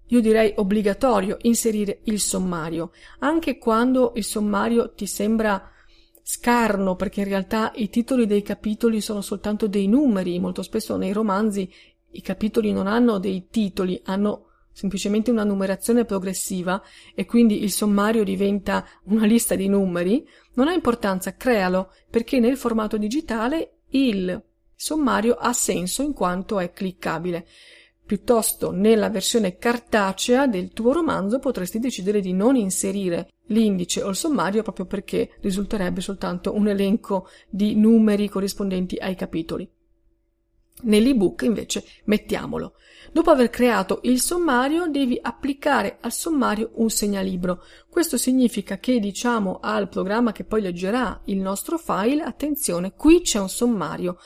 io 0.07 0.19
direi 0.21 0.53
obbligatorio 0.55 1.37
inserire 1.41 1.99
il 2.03 2.19
sommario, 2.19 2.91
anche 3.19 3.57
quando 3.57 4.13
il 4.15 4.23
sommario 4.23 4.93
ti 4.93 5.07
sembra 5.07 5.69
scarno, 6.21 6.95
perché 6.95 7.21
in 7.21 7.27
realtà 7.27 7.71
i 7.75 7.89
titoli 7.89 8.25
dei 8.25 8.41
capitoli 8.41 9.01
sono 9.01 9.21
soltanto 9.21 9.67
dei 9.67 9.87
numeri, 9.87 10.39
molto 10.39 10.61
spesso 10.61 10.95
nei 10.97 11.11
romanzi 11.11 11.69
i 12.11 12.21
capitoli 12.21 12.71
non 12.71 12.87
hanno 12.87 13.17
dei 13.17 13.47
titoli, 13.49 13.99
hanno 14.05 14.47
semplicemente 14.71 15.29
una 15.29 15.43
numerazione 15.43 16.05
progressiva 16.05 16.81
e 17.13 17.25
quindi 17.25 17.63
il 17.63 17.71
sommario 17.71 18.23
diventa 18.23 18.85
una 19.05 19.25
lista 19.25 19.55
di 19.55 19.67
numeri, 19.67 20.27
non 20.53 20.67
ha 20.67 20.73
importanza, 20.73 21.35
crealo, 21.35 21.91
perché 22.09 22.39
nel 22.39 22.57
formato 22.57 22.97
digitale 22.97 23.77
il 23.89 24.41
sommario 24.75 25.35
ha 25.35 25.53
senso 25.53 26.01
in 26.01 26.13
quanto 26.13 26.59
è 26.59 26.71
cliccabile. 26.71 27.47
Piuttosto 28.05 28.71
nella 28.71 29.09
versione 29.09 29.57
cartacea 29.57 30.45
del 30.45 30.73
tuo 30.73 30.91
romanzo 30.91 31.39
potresti 31.39 31.79
decidere 31.79 32.19
di 32.19 32.33
non 32.33 32.55
inserire 32.55 33.29
l'indice 33.47 34.03
o 34.03 34.09
il 34.09 34.15
sommario 34.15 34.61
proprio 34.61 34.85
perché 34.85 35.37
risulterebbe 35.39 36.01
soltanto 36.01 36.53
un 36.53 36.67
elenco 36.67 37.27
di 37.49 37.75
numeri 37.75 38.27
corrispondenti 38.27 38.97
ai 38.97 39.15
capitoli. 39.15 39.69
Nell'ebook 40.81 41.43
invece 41.43 41.85
mettiamolo. 42.05 42.73
Dopo 43.11 43.29
aver 43.29 43.49
creato 43.49 43.99
il 44.03 44.19
sommario 44.19 44.87
devi 44.87 45.17
applicare 45.21 45.97
al 46.01 46.11
sommario 46.11 46.71
un 46.75 46.89
segnalibro. 46.89 47.63
Questo 47.89 48.17
significa 48.17 48.79
che 48.79 48.99
diciamo 48.99 49.59
al 49.61 49.87
programma 49.87 50.31
che 50.31 50.43
poi 50.43 50.61
leggerà 50.61 51.21
il 51.25 51.37
nostro 51.37 51.77
file 51.77 52.23
attenzione, 52.23 52.93
qui 52.93 53.21
c'è 53.21 53.39
un 53.39 53.49
sommario. 53.49 54.17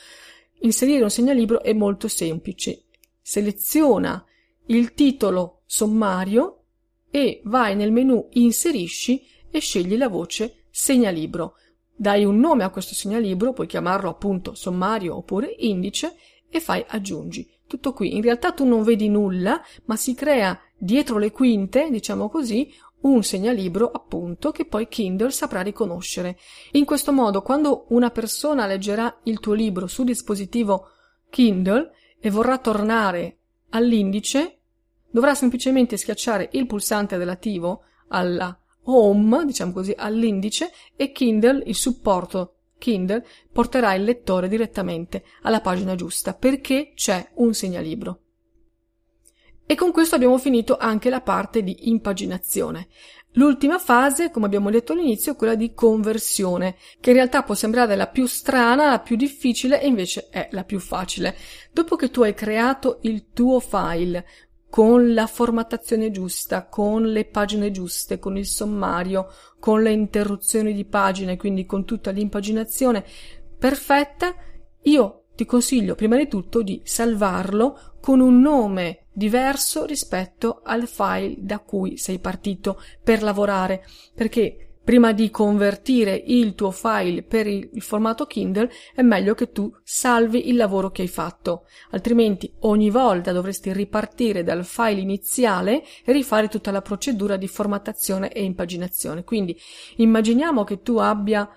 Inserire 0.60 1.04
un 1.04 1.10
segnalibro 1.10 1.62
è 1.62 1.72
molto 1.72 2.08
semplice. 2.08 2.87
Seleziona 3.28 4.24
il 4.68 4.94
titolo 4.94 5.60
sommario 5.66 6.62
e 7.10 7.42
vai 7.44 7.76
nel 7.76 7.92
menu 7.92 8.26
inserisci 8.30 9.22
e 9.50 9.58
scegli 9.58 9.98
la 9.98 10.08
voce 10.08 10.64
segnalibro. 10.70 11.56
Dai 11.94 12.24
un 12.24 12.38
nome 12.38 12.64
a 12.64 12.70
questo 12.70 12.94
segnalibro, 12.94 13.52
puoi 13.52 13.66
chiamarlo 13.66 14.08
appunto 14.08 14.54
sommario 14.54 15.14
oppure 15.14 15.54
indice 15.58 16.16
e 16.48 16.58
fai 16.58 16.82
aggiungi. 16.88 17.46
Tutto 17.66 17.92
qui. 17.92 18.16
In 18.16 18.22
realtà 18.22 18.52
tu 18.52 18.64
non 18.64 18.82
vedi 18.82 19.10
nulla, 19.10 19.62
ma 19.84 19.96
si 19.96 20.14
crea 20.14 20.58
dietro 20.78 21.18
le 21.18 21.30
quinte, 21.30 21.90
diciamo 21.90 22.30
così, 22.30 22.72
un 23.02 23.22
segnalibro 23.22 23.90
appunto 23.90 24.52
che 24.52 24.64
poi 24.64 24.88
Kindle 24.88 25.32
saprà 25.32 25.60
riconoscere. 25.60 26.38
In 26.72 26.86
questo 26.86 27.12
modo, 27.12 27.42
quando 27.42 27.84
una 27.88 28.08
persona 28.08 28.66
leggerà 28.66 29.18
il 29.24 29.38
tuo 29.38 29.52
libro 29.52 29.86
su 29.86 30.02
dispositivo 30.02 30.92
Kindle 31.28 31.92
e 32.20 32.30
vorrà 32.30 32.58
tornare 32.58 33.38
all'indice, 33.70 34.60
dovrà 35.10 35.34
semplicemente 35.34 35.96
schiacciare 35.96 36.48
il 36.52 36.66
pulsante 36.66 37.16
relativo 37.16 37.84
alla 38.08 38.58
home, 38.84 39.44
diciamo 39.44 39.72
così, 39.72 39.94
all'indice 39.96 40.72
e 40.96 41.12
Kindle, 41.12 41.62
il 41.66 41.74
supporto 41.74 42.54
Kindle 42.78 43.24
porterà 43.52 43.94
il 43.94 44.04
lettore 44.04 44.48
direttamente 44.48 45.24
alla 45.42 45.60
pagina 45.60 45.94
giusta 45.94 46.32
perché 46.32 46.92
c'è 46.94 47.30
un 47.34 47.52
segnalibro. 47.52 48.20
E 49.70 49.74
con 49.74 49.92
questo 49.92 50.14
abbiamo 50.14 50.38
finito 50.38 50.78
anche 50.78 51.10
la 51.10 51.20
parte 51.20 51.62
di 51.62 51.90
impaginazione. 51.90 52.88
L'ultima 53.32 53.78
fase, 53.78 54.30
come 54.30 54.46
abbiamo 54.46 54.70
detto 54.70 54.92
all'inizio, 54.92 55.32
è 55.32 55.36
quella 55.36 55.54
di 55.54 55.74
conversione, 55.74 56.76
che 56.98 57.10
in 57.10 57.16
realtà 57.16 57.42
può 57.42 57.54
sembrare 57.54 57.94
la 57.94 58.08
più 58.08 58.26
strana, 58.26 58.90
la 58.90 59.00
più 59.00 59.16
difficile 59.16 59.80
e 59.80 59.86
invece 59.86 60.28
è 60.30 60.48
la 60.52 60.64
più 60.64 60.80
facile. 60.80 61.36
Dopo 61.72 61.94
che 61.96 62.10
tu 62.10 62.22
hai 62.22 62.34
creato 62.34 62.98
il 63.02 63.26
tuo 63.32 63.60
file, 63.60 64.26
con 64.70 65.14
la 65.14 65.26
formattazione 65.26 66.10
giusta, 66.10 66.66
con 66.66 67.06
le 67.06 67.24
pagine 67.24 67.70
giuste, 67.70 68.18
con 68.18 68.36
il 68.36 68.46
sommario, 68.46 69.28
con 69.58 69.82
le 69.82 69.92
interruzioni 69.92 70.74
di 70.74 70.84
pagine, 70.84 71.36
quindi 71.36 71.64
con 71.64 71.84
tutta 71.84 72.10
l'impaginazione 72.10 73.04
perfetta, 73.58 74.34
io 74.82 75.17
ti 75.38 75.44
consiglio 75.44 75.94
prima 75.94 76.16
di 76.16 76.26
tutto 76.26 76.62
di 76.62 76.80
salvarlo 76.82 77.94
con 78.00 78.18
un 78.18 78.40
nome 78.40 79.04
diverso 79.12 79.84
rispetto 79.84 80.62
al 80.64 80.88
file 80.88 81.36
da 81.38 81.60
cui 81.60 81.96
sei 81.96 82.18
partito 82.18 82.82
per 83.04 83.22
lavorare, 83.22 83.86
perché 84.16 84.70
prima 84.82 85.12
di 85.12 85.30
convertire 85.30 86.20
il 86.26 86.56
tuo 86.56 86.72
file 86.72 87.22
per 87.22 87.46
il, 87.46 87.70
formato 87.76 88.26
Kindle 88.26 88.68
è 88.92 89.02
meglio 89.02 89.34
che 89.34 89.52
tu 89.52 89.72
salvi 89.84 90.48
il 90.48 90.56
lavoro 90.56 90.90
che 90.90 91.02
hai 91.02 91.08
fatto, 91.08 91.66
altrimenti 91.90 92.52
ogni 92.62 92.90
volta 92.90 93.30
dovresti 93.30 93.72
ripartire 93.72 94.42
dal 94.42 94.64
file 94.64 95.00
iniziale 95.00 95.84
e 96.04 96.10
rifare 96.10 96.48
tutta 96.48 96.72
la 96.72 96.82
procedura 96.82 97.36
di 97.36 97.46
formattazione 97.46 98.32
e 98.32 98.42
impaginazione. 98.42 99.22
Quindi 99.22 99.56
immaginiamo 99.98 100.64
che 100.64 100.82
tu 100.82 100.96
abbia 100.96 101.48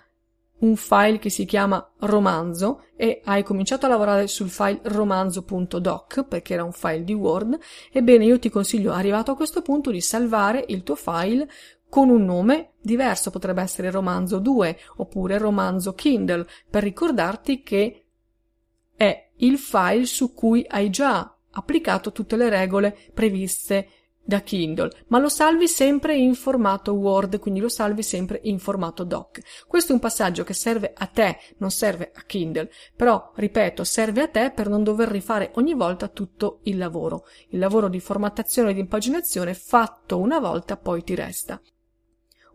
un 0.61 0.75
file 0.75 1.19
che 1.19 1.29
si 1.29 1.45
chiama 1.45 1.91
romanzo 1.99 2.85
e 2.95 3.21
hai 3.25 3.43
cominciato 3.43 3.85
a 3.85 3.89
lavorare 3.89 4.27
sul 4.27 4.49
file 4.49 4.79
romanzo.doc 4.83 6.23
perché 6.23 6.53
era 6.53 6.63
un 6.63 6.71
file 6.71 7.03
di 7.03 7.13
Word, 7.13 7.57
ebbene 7.91 8.25
io 8.25 8.39
ti 8.39 8.49
consiglio 8.49 8.91
arrivato 8.91 9.31
a 9.31 9.35
questo 9.35 9.61
punto 9.61 9.91
di 9.91 10.01
salvare 10.01 10.63
il 10.67 10.83
tuo 10.83 10.95
file 10.95 11.49
con 11.89 12.09
un 12.09 12.23
nome 12.23 12.71
diverso, 12.79 13.31
potrebbe 13.31 13.61
essere 13.61 13.91
romanzo 13.91 14.39
2 14.39 14.77
oppure 14.97 15.37
romanzo 15.37 15.93
Kindle, 15.93 16.47
per 16.69 16.83
ricordarti 16.83 17.63
che 17.63 18.05
è 18.95 19.29
il 19.37 19.57
file 19.57 20.05
su 20.05 20.33
cui 20.33 20.65
hai 20.69 20.89
già 20.89 21.35
applicato 21.53 22.11
tutte 22.11 22.37
le 22.37 22.49
regole 22.49 22.97
previste 23.13 23.87
da 24.23 24.41
Kindle, 24.41 24.91
ma 25.07 25.19
lo 25.19 25.29
salvi 25.29 25.67
sempre 25.67 26.15
in 26.15 26.35
formato 26.35 26.93
Word, 26.93 27.39
quindi 27.39 27.59
lo 27.59 27.69
salvi 27.69 28.03
sempre 28.03 28.39
in 28.43 28.59
formato 28.59 29.03
doc. 29.03 29.41
Questo 29.67 29.91
è 29.91 29.95
un 29.95 30.01
passaggio 30.01 30.43
che 30.43 30.53
serve 30.53 30.93
a 30.95 31.07
te, 31.07 31.37
non 31.57 31.71
serve 31.71 32.11
a 32.13 32.21
Kindle, 32.21 32.69
però, 32.95 33.31
ripeto, 33.35 33.83
serve 33.83 34.21
a 34.21 34.27
te 34.27 34.51
per 34.51 34.69
non 34.69 34.83
dover 34.83 35.09
rifare 35.09 35.51
ogni 35.55 35.73
volta 35.73 36.07
tutto 36.07 36.59
il 36.63 36.77
lavoro. 36.77 37.25
Il 37.49 37.59
lavoro 37.59 37.89
di 37.89 37.99
formattazione 37.99 38.71
e 38.71 38.73
di 38.73 38.79
impaginazione 38.79 39.53
fatto 39.53 40.17
una 40.17 40.39
volta 40.39 40.77
poi 40.77 41.03
ti 41.03 41.15
resta. 41.15 41.61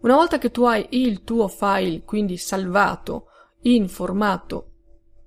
Una 0.01 0.15
volta 0.15 0.39
che 0.39 0.51
tu 0.51 0.65
hai 0.65 0.87
il 0.91 1.25
tuo 1.25 1.49
file 1.49 2.03
quindi 2.05 2.37
salvato 2.37 3.27
in 3.63 3.89
formato 3.89 4.71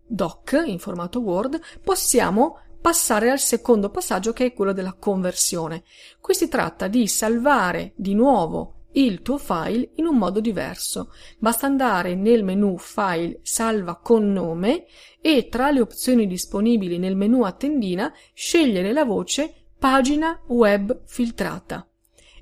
doc, 0.08 0.62
in 0.66 0.80
formato 0.80 1.20
Word, 1.20 1.60
possiamo 1.84 2.60
passare 2.82 3.30
al 3.30 3.40
secondo 3.40 3.90
passaggio 3.90 4.34
che 4.34 4.46
è 4.46 4.54
quello 4.54 4.74
della 4.74 4.94
conversione. 4.94 5.84
Qui 6.20 6.34
si 6.34 6.48
tratta 6.48 6.88
di 6.88 7.08
salvare 7.08 7.94
di 7.96 8.14
nuovo 8.14 8.76
il 8.94 9.22
tuo 9.22 9.38
file 9.38 9.92
in 9.96 10.06
un 10.06 10.18
modo 10.18 10.40
diverso. 10.40 11.12
Basta 11.38 11.68
andare 11.68 12.16
nel 12.16 12.44
menu 12.44 12.78
File 12.78 13.40
Salva 13.44 13.98
con 13.98 14.32
nome 14.32 14.86
e 15.22 15.48
tra 15.50 15.70
le 15.72 15.82
opzioni 15.82 16.28
disponibili 16.28 16.98
nel 16.98 17.16
menu 17.16 17.44
a 17.44 17.52
tendina 17.52 18.12
scegliere 18.34 18.92
la 18.94 19.06
voce 19.06 19.54
Pagina 19.78 20.42
web 20.48 21.04
filtrata. 21.06 21.88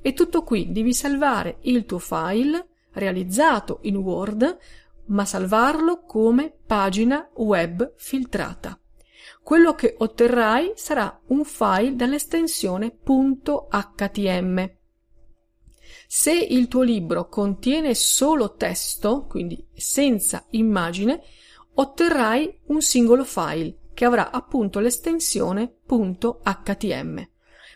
E 0.02 0.14
tutto 0.14 0.44
qui, 0.44 0.72
devi 0.72 0.94
salvare 0.94 1.58
il 1.62 1.86
tuo 1.86 2.00
file 2.00 2.70
realizzato 2.94 3.80
in 3.84 3.98
Word, 3.98 4.58
ma 5.08 5.26
salvarlo 5.26 6.04
come 6.06 6.54
pagina 6.66 7.30
web 7.36 7.94
filtrata. 7.96 8.80
Quello 9.48 9.76
che 9.76 9.96
otterrai 9.98 10.74
sarà 10.76 11.22
un 11.28 11.46
file 11.46 11.96
dall'estensione 11.96 12.98
.htm. 13.02 14.72
Se 16.06 16.34
il 16.34 16.68
tuo 16.68 16.82
libro 16.82 17.30
contiene 17.30 17.96
solo 17.96 18.56
testo, 18.56 19.26
quindi 19.26 19.66
senza 19.74 20.46
immagine, 20.50 21.22
otterrai 21.76 22.60
un 22.66 22.82
singolo 22.82 23.24
file 23.24 23.84
che 23.94 24.04
avrà 24.04 24.32
appunto 24.32 24.82
l'estensione 24.82 25.78
.htm. 25.86 27.30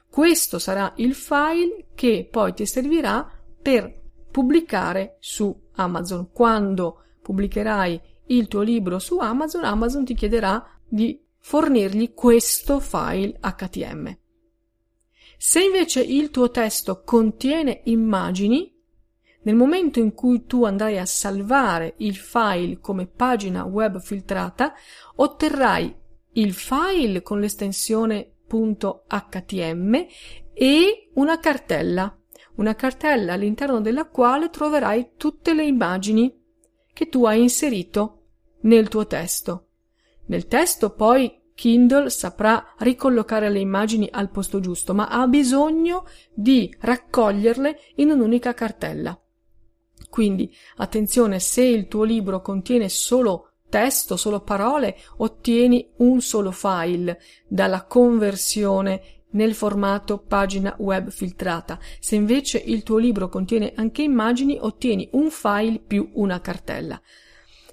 Questo 0.10 0.60
sarà 0.60 0.92
il 0.98 1.16
file 1.16 1.88
che 1.96 2.28
poi 2.30 2.54
ti 2.54 2.66
servirà 2.66 3.26
per 3.62 3.98
pubblicare 4.30 5.16
su 5.22 5.58
Amazon. 5.76 6.32
Quando 6.34 7.04
pubblicherai 7.22 8.02
il 8.26 8.50
tuo 8.50 8.60
libro 8.60 9.00
su 9.00 9.20
Amazon, 9.20 9.64
Amazon 9.64 10.04
ti 10.04 10.14
chiederà 10.14 10.62
di 10.86 11.30
fornirgli 11.42 12.14
questo 12.14 12.80
file 12.80 13.38
HTML. 13.40 14.18
Se 15.38 15.62
invece 15.62 16.02
il 16.02 16.30
tuo 16.30 16.52
testo 16.52 17.02
contiene 17.04 17.82
immagini, 17.86 18.72
nel 19.44 19.56
momento 19.56 20.00
in 20.00 20.14
cui 20.14 20.46
tu 20.46 20.66
andrai 20.66 21.00
a 21.00 21.06
salvare 21.06 21.96
il 21.98 22.16
file 22.16 22.80
come 22.80 23.08
pagina 23.08 23.64
web 23.64 24.00
filtrata, 24.00 24.74
otterrai 25.16 25.94
il 26.34 26.54
file 26.54 27.22
con 27.24 27.40
l'estensione 27.40 28.36
.htm 28.48 30.06
e 30.54 31.10
una 31.14 31.40
cartella, 31.40 32.16
una 32.56 32.76
cartella 32.76 33.34
all'interno 33.34 33.82
della 33.82 34.06
quale 34.08 34.50
troverai 34.50 35.12
tutte 35.16 35.54
le 35.54 35.64
immagini 35.64 36.38
che 36.94 37.08
tu 37.08 37.26
hai 37.26 37.42
inserito 37.42 38.26
nel 38.62 38.90
tuo 38.90 39.08
testo. 39.08 39.71
Nel 40.32 40.48
testo 40.48 40.92
poi 40.92 41.42
Kindle 41.54 42.10
saprà 42.10 42.74
ricollocare 42.78 43.50
le 43.50 43.60
immagini 43.60 44.08
al 44.10 44.30
posto 44.30 44.62
giusto, 44.62 44.94
ma 44.94 45.10
ha 45.10 45.28
bisogno 45.28 46.06
di 46.34 46.74
raccoglierle 46.80 47.78
in 47.96 48.12
un'unica 48.12 48.54
cartella. 48.54 49.22
Quindi 50.10 50.50
attenzione, 50.78 51.42
se 51.42 51.64
il 51.64 51.90
tuo 51.90 52.04
libro 52.04 52.40
contiene 52.40 52.88
solo 52.88 53.56
testo, 53.68 54.16
solo 54.16 54.40
parole, 54.40 54.96
ottieni 55.18 55.92
un 55.98 56.22
solo 56.22 56.52
file 56.52 57.20
dalla 57.46 57.84
conversione 57.84 59.24
nel 59.32 59.54
formato 59.54 60.18
pagina 60.18 60.74
web 60.78 61.10
filtrata. 61.10 61.78
Se 62.00 62.16
invece 62.16 62.58
il 62.58 62.84
tuo 62.84 62.98
libro 62.98 63.28
contiene 63.28 63.74
anche 63.76 64.02
immagini, 64.02 64.58
ottieni 64.58 65.10
un 65.12 65.30
file 65.30 65.80
più 65.86 66.10
una 66.14 66.40
cartella. 66.40 67.02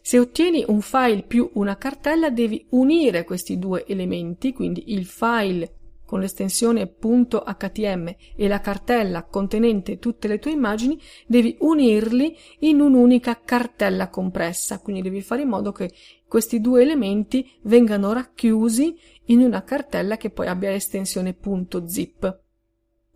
Se 0.09 0.19
ottieni 0.19 0.65
un 0.67 0.81
file 0.81 1.23
più 1.23 1.51
una 1.57 1.77
cartella, 1.77 2.31
devi 2.31 2.65
unire 2.71 3.25
questi 3.25 3.59
due 3.59 3.85
elementi, 3.87 4.55
quindi 4.55 4.85
il 4.95 5.05
file 5.05 5.75
con 6.07 6.21
l'estensione 6.21 6.95
.htm 6.99 8.15
e 8.35 8.49
la 8.49 8.63
cartella 8.63 9.25
contenente 9.25 9.99
tutte 9.99 10.27
le 10.27 10.39
tue 10.39 10.53
immagini, 10.53 10.99
devi 11.27 11.59
unirli 11.61 12.35
in 12.61 12.81
un'unica 12.81 13.39
cartella 13.45 14.09
compressa, 14.09 14.79
quindi 14.79 15.03
devi 15.03 15.21
fare 15.21 15.43
in 15.43 15.49
modo 15.49 15.73
che 15.73 15.93
questi 16.27 16.63
due 16.63 16.81
elementi 16.81 17.47
vengano 17.65 18.15
racchiusi 18.15 18.97
in 19.27 19.41
una 19.41 19.63
cartella 19.63 20.17
che 20.17 20.31
poi 20.31 20.47
abbia 20.47 20.71
l'estensione 20.71 21.37
.zip. 21.85 22.47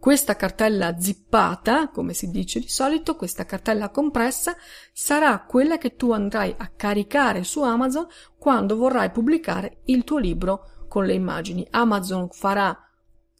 Questa 0.02 0.34
cartella 0.34 0.98
zippata, 0.98 1.86
come 1.90 2.12
si 2.12 2.28
dice 2.28 2.58
di 2.58 2.66
solito, 2.66 3.14
questa 3.14 3.44
cartella 3.44 3.90
compressa, 3.90 4.56
sarà 4.92 5.44
quella 5.44 5.78
che 5.78 5.94
tu 5.94 6.10
andrai 6.10 6.52
a 6.58 6.72
caricare 6.74 7.44
su 7.44 7.62
Amazon 7.62 8.08
quando 8.36 8.74
vorrai 8.74 9.12
pubblicare 9.12 9.82
il 9.84 10.02
tuo 10.02 10.18
libro 10.18 10.86
con 10.88 11.06
le 11.06 11.12
immagini. 11.12 11.64
Amazon 11.70 12.30
farà 12.30 12.76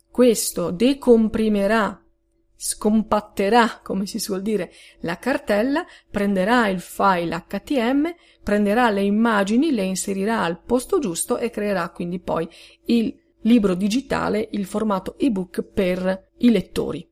questo, 0.09 0.71
decomprimerà, 0.71 2.01
scompatterà, 2.55 3.81
come 3.83 4.07
si 4.07 4.21
suol 4.21 4.43
dire, 4.43 4.71
la 5.01 5.19
cartella, 5.19 5.85
prenderà 6.09 6.69
il 6.69 6.79
file 6.79 7.45
HTM, 7.45 8.15
prenderà 8.41 8.89
le 8.91 9.03
immagini, 9.03 9.73
le 9.73 9.83
inserirà 9.83 10.45
al 10.45 10.63
posto 10.63 11.01
giusto 11.01 11.39
e 11.39 11.51
creerà 11.51 11.89
quindi 11.89 12.21
poi 12.21 12.49
il 12.85 13.19
libro 13.43 13.75
digitale, 13.75 14.49
il 14.53 14.67
formato 14.67 15.19
ebook 15.19 15.63
per 15.63 16.31
i 16.39 16.51
lettori. 16.51 17.09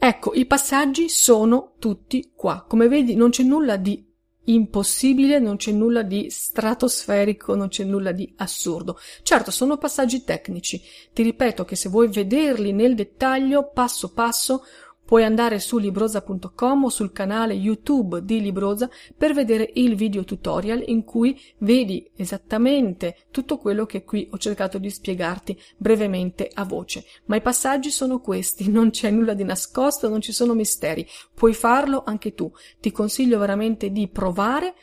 Ecco, 0.00 0.32
i 0.34 0.46
passaggi 0.46 1.08
sono 1.08 1.74
tutti 1.78 2.32
qua. 2.34 2.64
Come 2.68 2.88
vedi 2.88 3.14
non 3.14 3.30
c'è 3.30 3.42
nulla 3.42 3.76
di 3.76 4.06
impossibile, 4.44 5.38
non 5.38 5.56
c'è 5.56 5.72
nulla 5.72 6.02
di 6.02 6.28
stratosferico, 6.30 7.54
non 7.54 7.68
c'è 7.68 7.84
nulla 7.84 8.12
di 8.12 8.32
assurdo. 8.36 8.98
Certo, 9.22 9.50
sono 9.50 9.76
passaggi 9.76 10.24
tecnici. 10.24 10.80
Ti 11.12 11.22
ripeto 11.22 11.64
che 11.64 11.76
se 11.76 11.88
vuoi 11.88 12.08
vederli 12.08 12.72
nel 12.72 12.94
dettaglio, 12.94 13.70
passo 13.72 14.12
passo, 14.12 14.62
Puoi 15.08 15.24
andare 15.24 15.58
su 15.58 15.78
libroza.com 15.78 16.84
o 16.84 16.88
sul 16.90 17.12
canale 17.12 17.54
YouTube 17.54 18.22
di 18.26 18.42
Libroza 18.42 18.90
per 19.16 19.32
vedere 19.32 19.70
il 19.76 19.94
video 19.94 20.22
tutorial 20.22 20.82
in 20.84 21.02
cui 21.02 21.40
vedi 21.60 22.10
esattamente 22.14 23.16
tutto 23.30 23.56
quello 23.56 23.86
che 23.86 24.04
qui 24.04 24.28
ho 24.30 24.36
cercato 24.36 24.76
di 24.76 24.90
spiegarti 24.90 25.58
brevemente 25.78 26.50
a 26.52 26.62
voce. 26.64 27.06
Ma 27.24 27.36
i 27.36 27.40
passaggi 27.40 27.88
sono 27.88 28.20
questi, 28.20 28.68
non 28.70 28.90
c'è 28.90 29.08
nulla 29.10 29.32
di 29.32 29.44
nascosto, 29.44 30.10
non 30.10 30.20
ci 30.20 30.32
sono 30.32 30.52
misteri. 30.52 31.06
Puoi 31.32 31.54
farlo 31.54 32.02
anche 32.04 32.34
tu. 32.34 32.52
Ti 32.78 32.92
consiglio 32.92 33.38
veramente 33.38 33.90
di 33.90 34.08
provare 34.08 34.74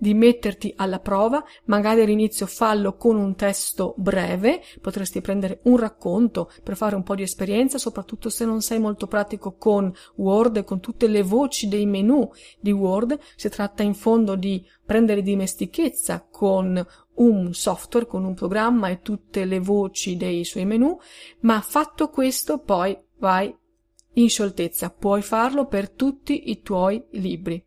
di 0.00 0.14
metterti 0.14 0.72
alla 0.76 0.98
prova, 0.98 1.44
magari 1.66 2.00
all'inizio 2.00 2.46
fallo 2.46 2.96
con 2.96 3.16
un 3.16 3.34
testo 3.34 3.94
breve, 3.98 4.62
potresti 4.80 5.20
prendere 5.20 5.60
un 5.64 5.76
racconto 5.76 6.50
per 6.64 6.74
fare 6.74 6.96
un 6.96 7.02
po' 7.02 7.14
di 7.14 7.22
esperienza, 7.22 7.76
soprattutto 7.76 8.30
se 8.30 8.46
non 8.46 8.62
sei 8.62 8.78
molto 8.78 9.06
pratico 9.06 9.56
con 9.56 9.92
Word 10.16 10.56
e 10.56 10.64
con 10.64 10.80
tutte 10.80 11.06
le 11.06 11.22
voci 11.22 11.68
dei 11.68 11.84
menu 11.84 12.30
di 12.58 12.72
Word, 12.72 13.18
si 13.36 13.50
tratta 13.50 13.82
in 13.82 13.92
fondo 13.92 14.36
di 14.36 14.66
prendere 14.86 15.20
dimestichezza 15.20 16.26
con 16.30 16.82
un 17.16 17.52
software, 17.52 18.06
con 18.06 18.24
un 18.24 18.32
programma 18.32 18.88
e 18.88 19.02
tutte 19.02 19.44
le 19.44 19.60
voci 19.60 20.16
dei 20.16 20.46
suoi 20.46 20.64
menu, 20.64 20.98
ma 21.40 21.60
fatto 21.60 22.08
questo 22.08 22.58
poi 22.60 22.98
vai 23.18 23.54
in 24.14 24.28
scioltezza, 24.30 24.88
puoi 24.88 25.20
farlo 25.20 25.66
per 25.66 25.90
tutti 25.90 26.50
i 26.50 26.62
tuoi 26.62 27.04
libri. 27.10 27.62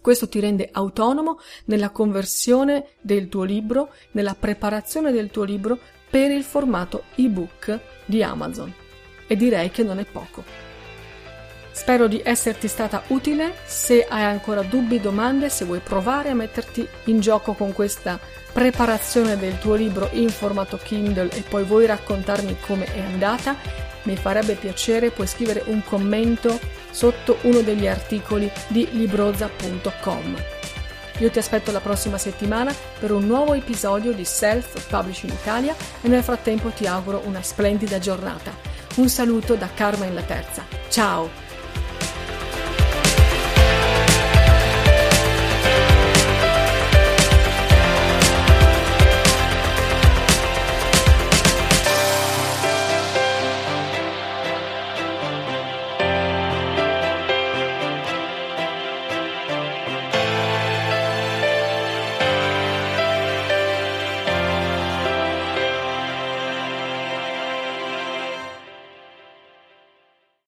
Questo 0.00 0.28
ti 0.28 0.40
rende 0.40 0.68
autonomo 0.72 1.38
nella 1.66 1.90
conversione 1.90 2.88
del 3.00 3.28
tuo 3.28 3.44
libro, 3.44 3.92
nella 4.12 4.34
preparazione 4.38 5.12
del 5.12 5.30
tuo 5.30 5.44
libro 5.44 5.78
per 6.10 6.30
il 6.30 6.44
formato 6.44 7.04
ebook 7.14 7.78
di 8.04 8.22
Amazon. 8.22 8.72
E 9.26 9.36
direi 9.36 9.70
che 9.70 9.82
non 9.82 9.98
è 9.98 10.04
poco. 10.04 10.44
Spero 11.74 12.06
di 12.06 12.20
esserti 12.22 12.68
stata 12.68 13.02
utile. 13.08 13.52
Se 13.64 14.06
hai 14.06 14.22
ancora 14.22 14.62
dubbi, 14.62 15.00
domande, 15.00 15.48
se 15.48 15.64
vuoi 15.64 15.80
provare 15.80 16.28
a 16.28 16.34
metterti 16.34 16.86
in 17.06 17.18
gioco 17.18 17.54
con 17.54 17.72
questa 17.72 18.20
preparazione 18.52 19.36
del 19.36 19.58
tuo 19.58 19.74
libro 19.74 20.08
in 20.12 20.28
formato 20.28 20.78
Kindle 20.80 21.30
e 21.30 21.40
poi 21.40 21.64
vuoi 21.64 21.86
raccontarmi 21.86 22.58
come 22.60 22.84
è 22.84 23.00
andata, 23.00 23.56
mi 24.04 24.14
farebbe 24.14 24.54
piacere, 24.54 25.10
puoi 25.10 25.26
scrivere 25.26 25.64
un 25.66 25.82
commento 25.82 26.60
sotto 26.94 27.38
uno 27.42 27.60
degli 27.60 27.88
articoli 27.88 28.50
di 28.68 28.88
libroza.com. 28.92 30.36
Io 31.18 31.30
ti 31.30 31.38
aspetto 31.38 31.72
la 31.72 31.80
prossima 31.80 32.18
settimana 32.18 32.74
per 32.98 33.12
un 33.12 33.26
nuovo 33.26 33.54
episodio 33.54 34.12
di 34.12 34.24
Self 34.24 34.86
Publishing 34.88 35.32
Italia 35.32 35.74
e 36.00 36.08
nel 36.08 36.22
frattempo 36.22 36.70
ti 36.70 36.86
auguro 36.86 37.22
una 37.24 37.42
splendida 37.42 37.98
giornata. 37.98 38.52
Un 38.96 39.08
saluto 39.08 39.54
da 39.54 39.68
Carmen 39.74 40.14
la 40.14 40.22
Terza. 40.22 40.64
Ciao! 40.88 41.43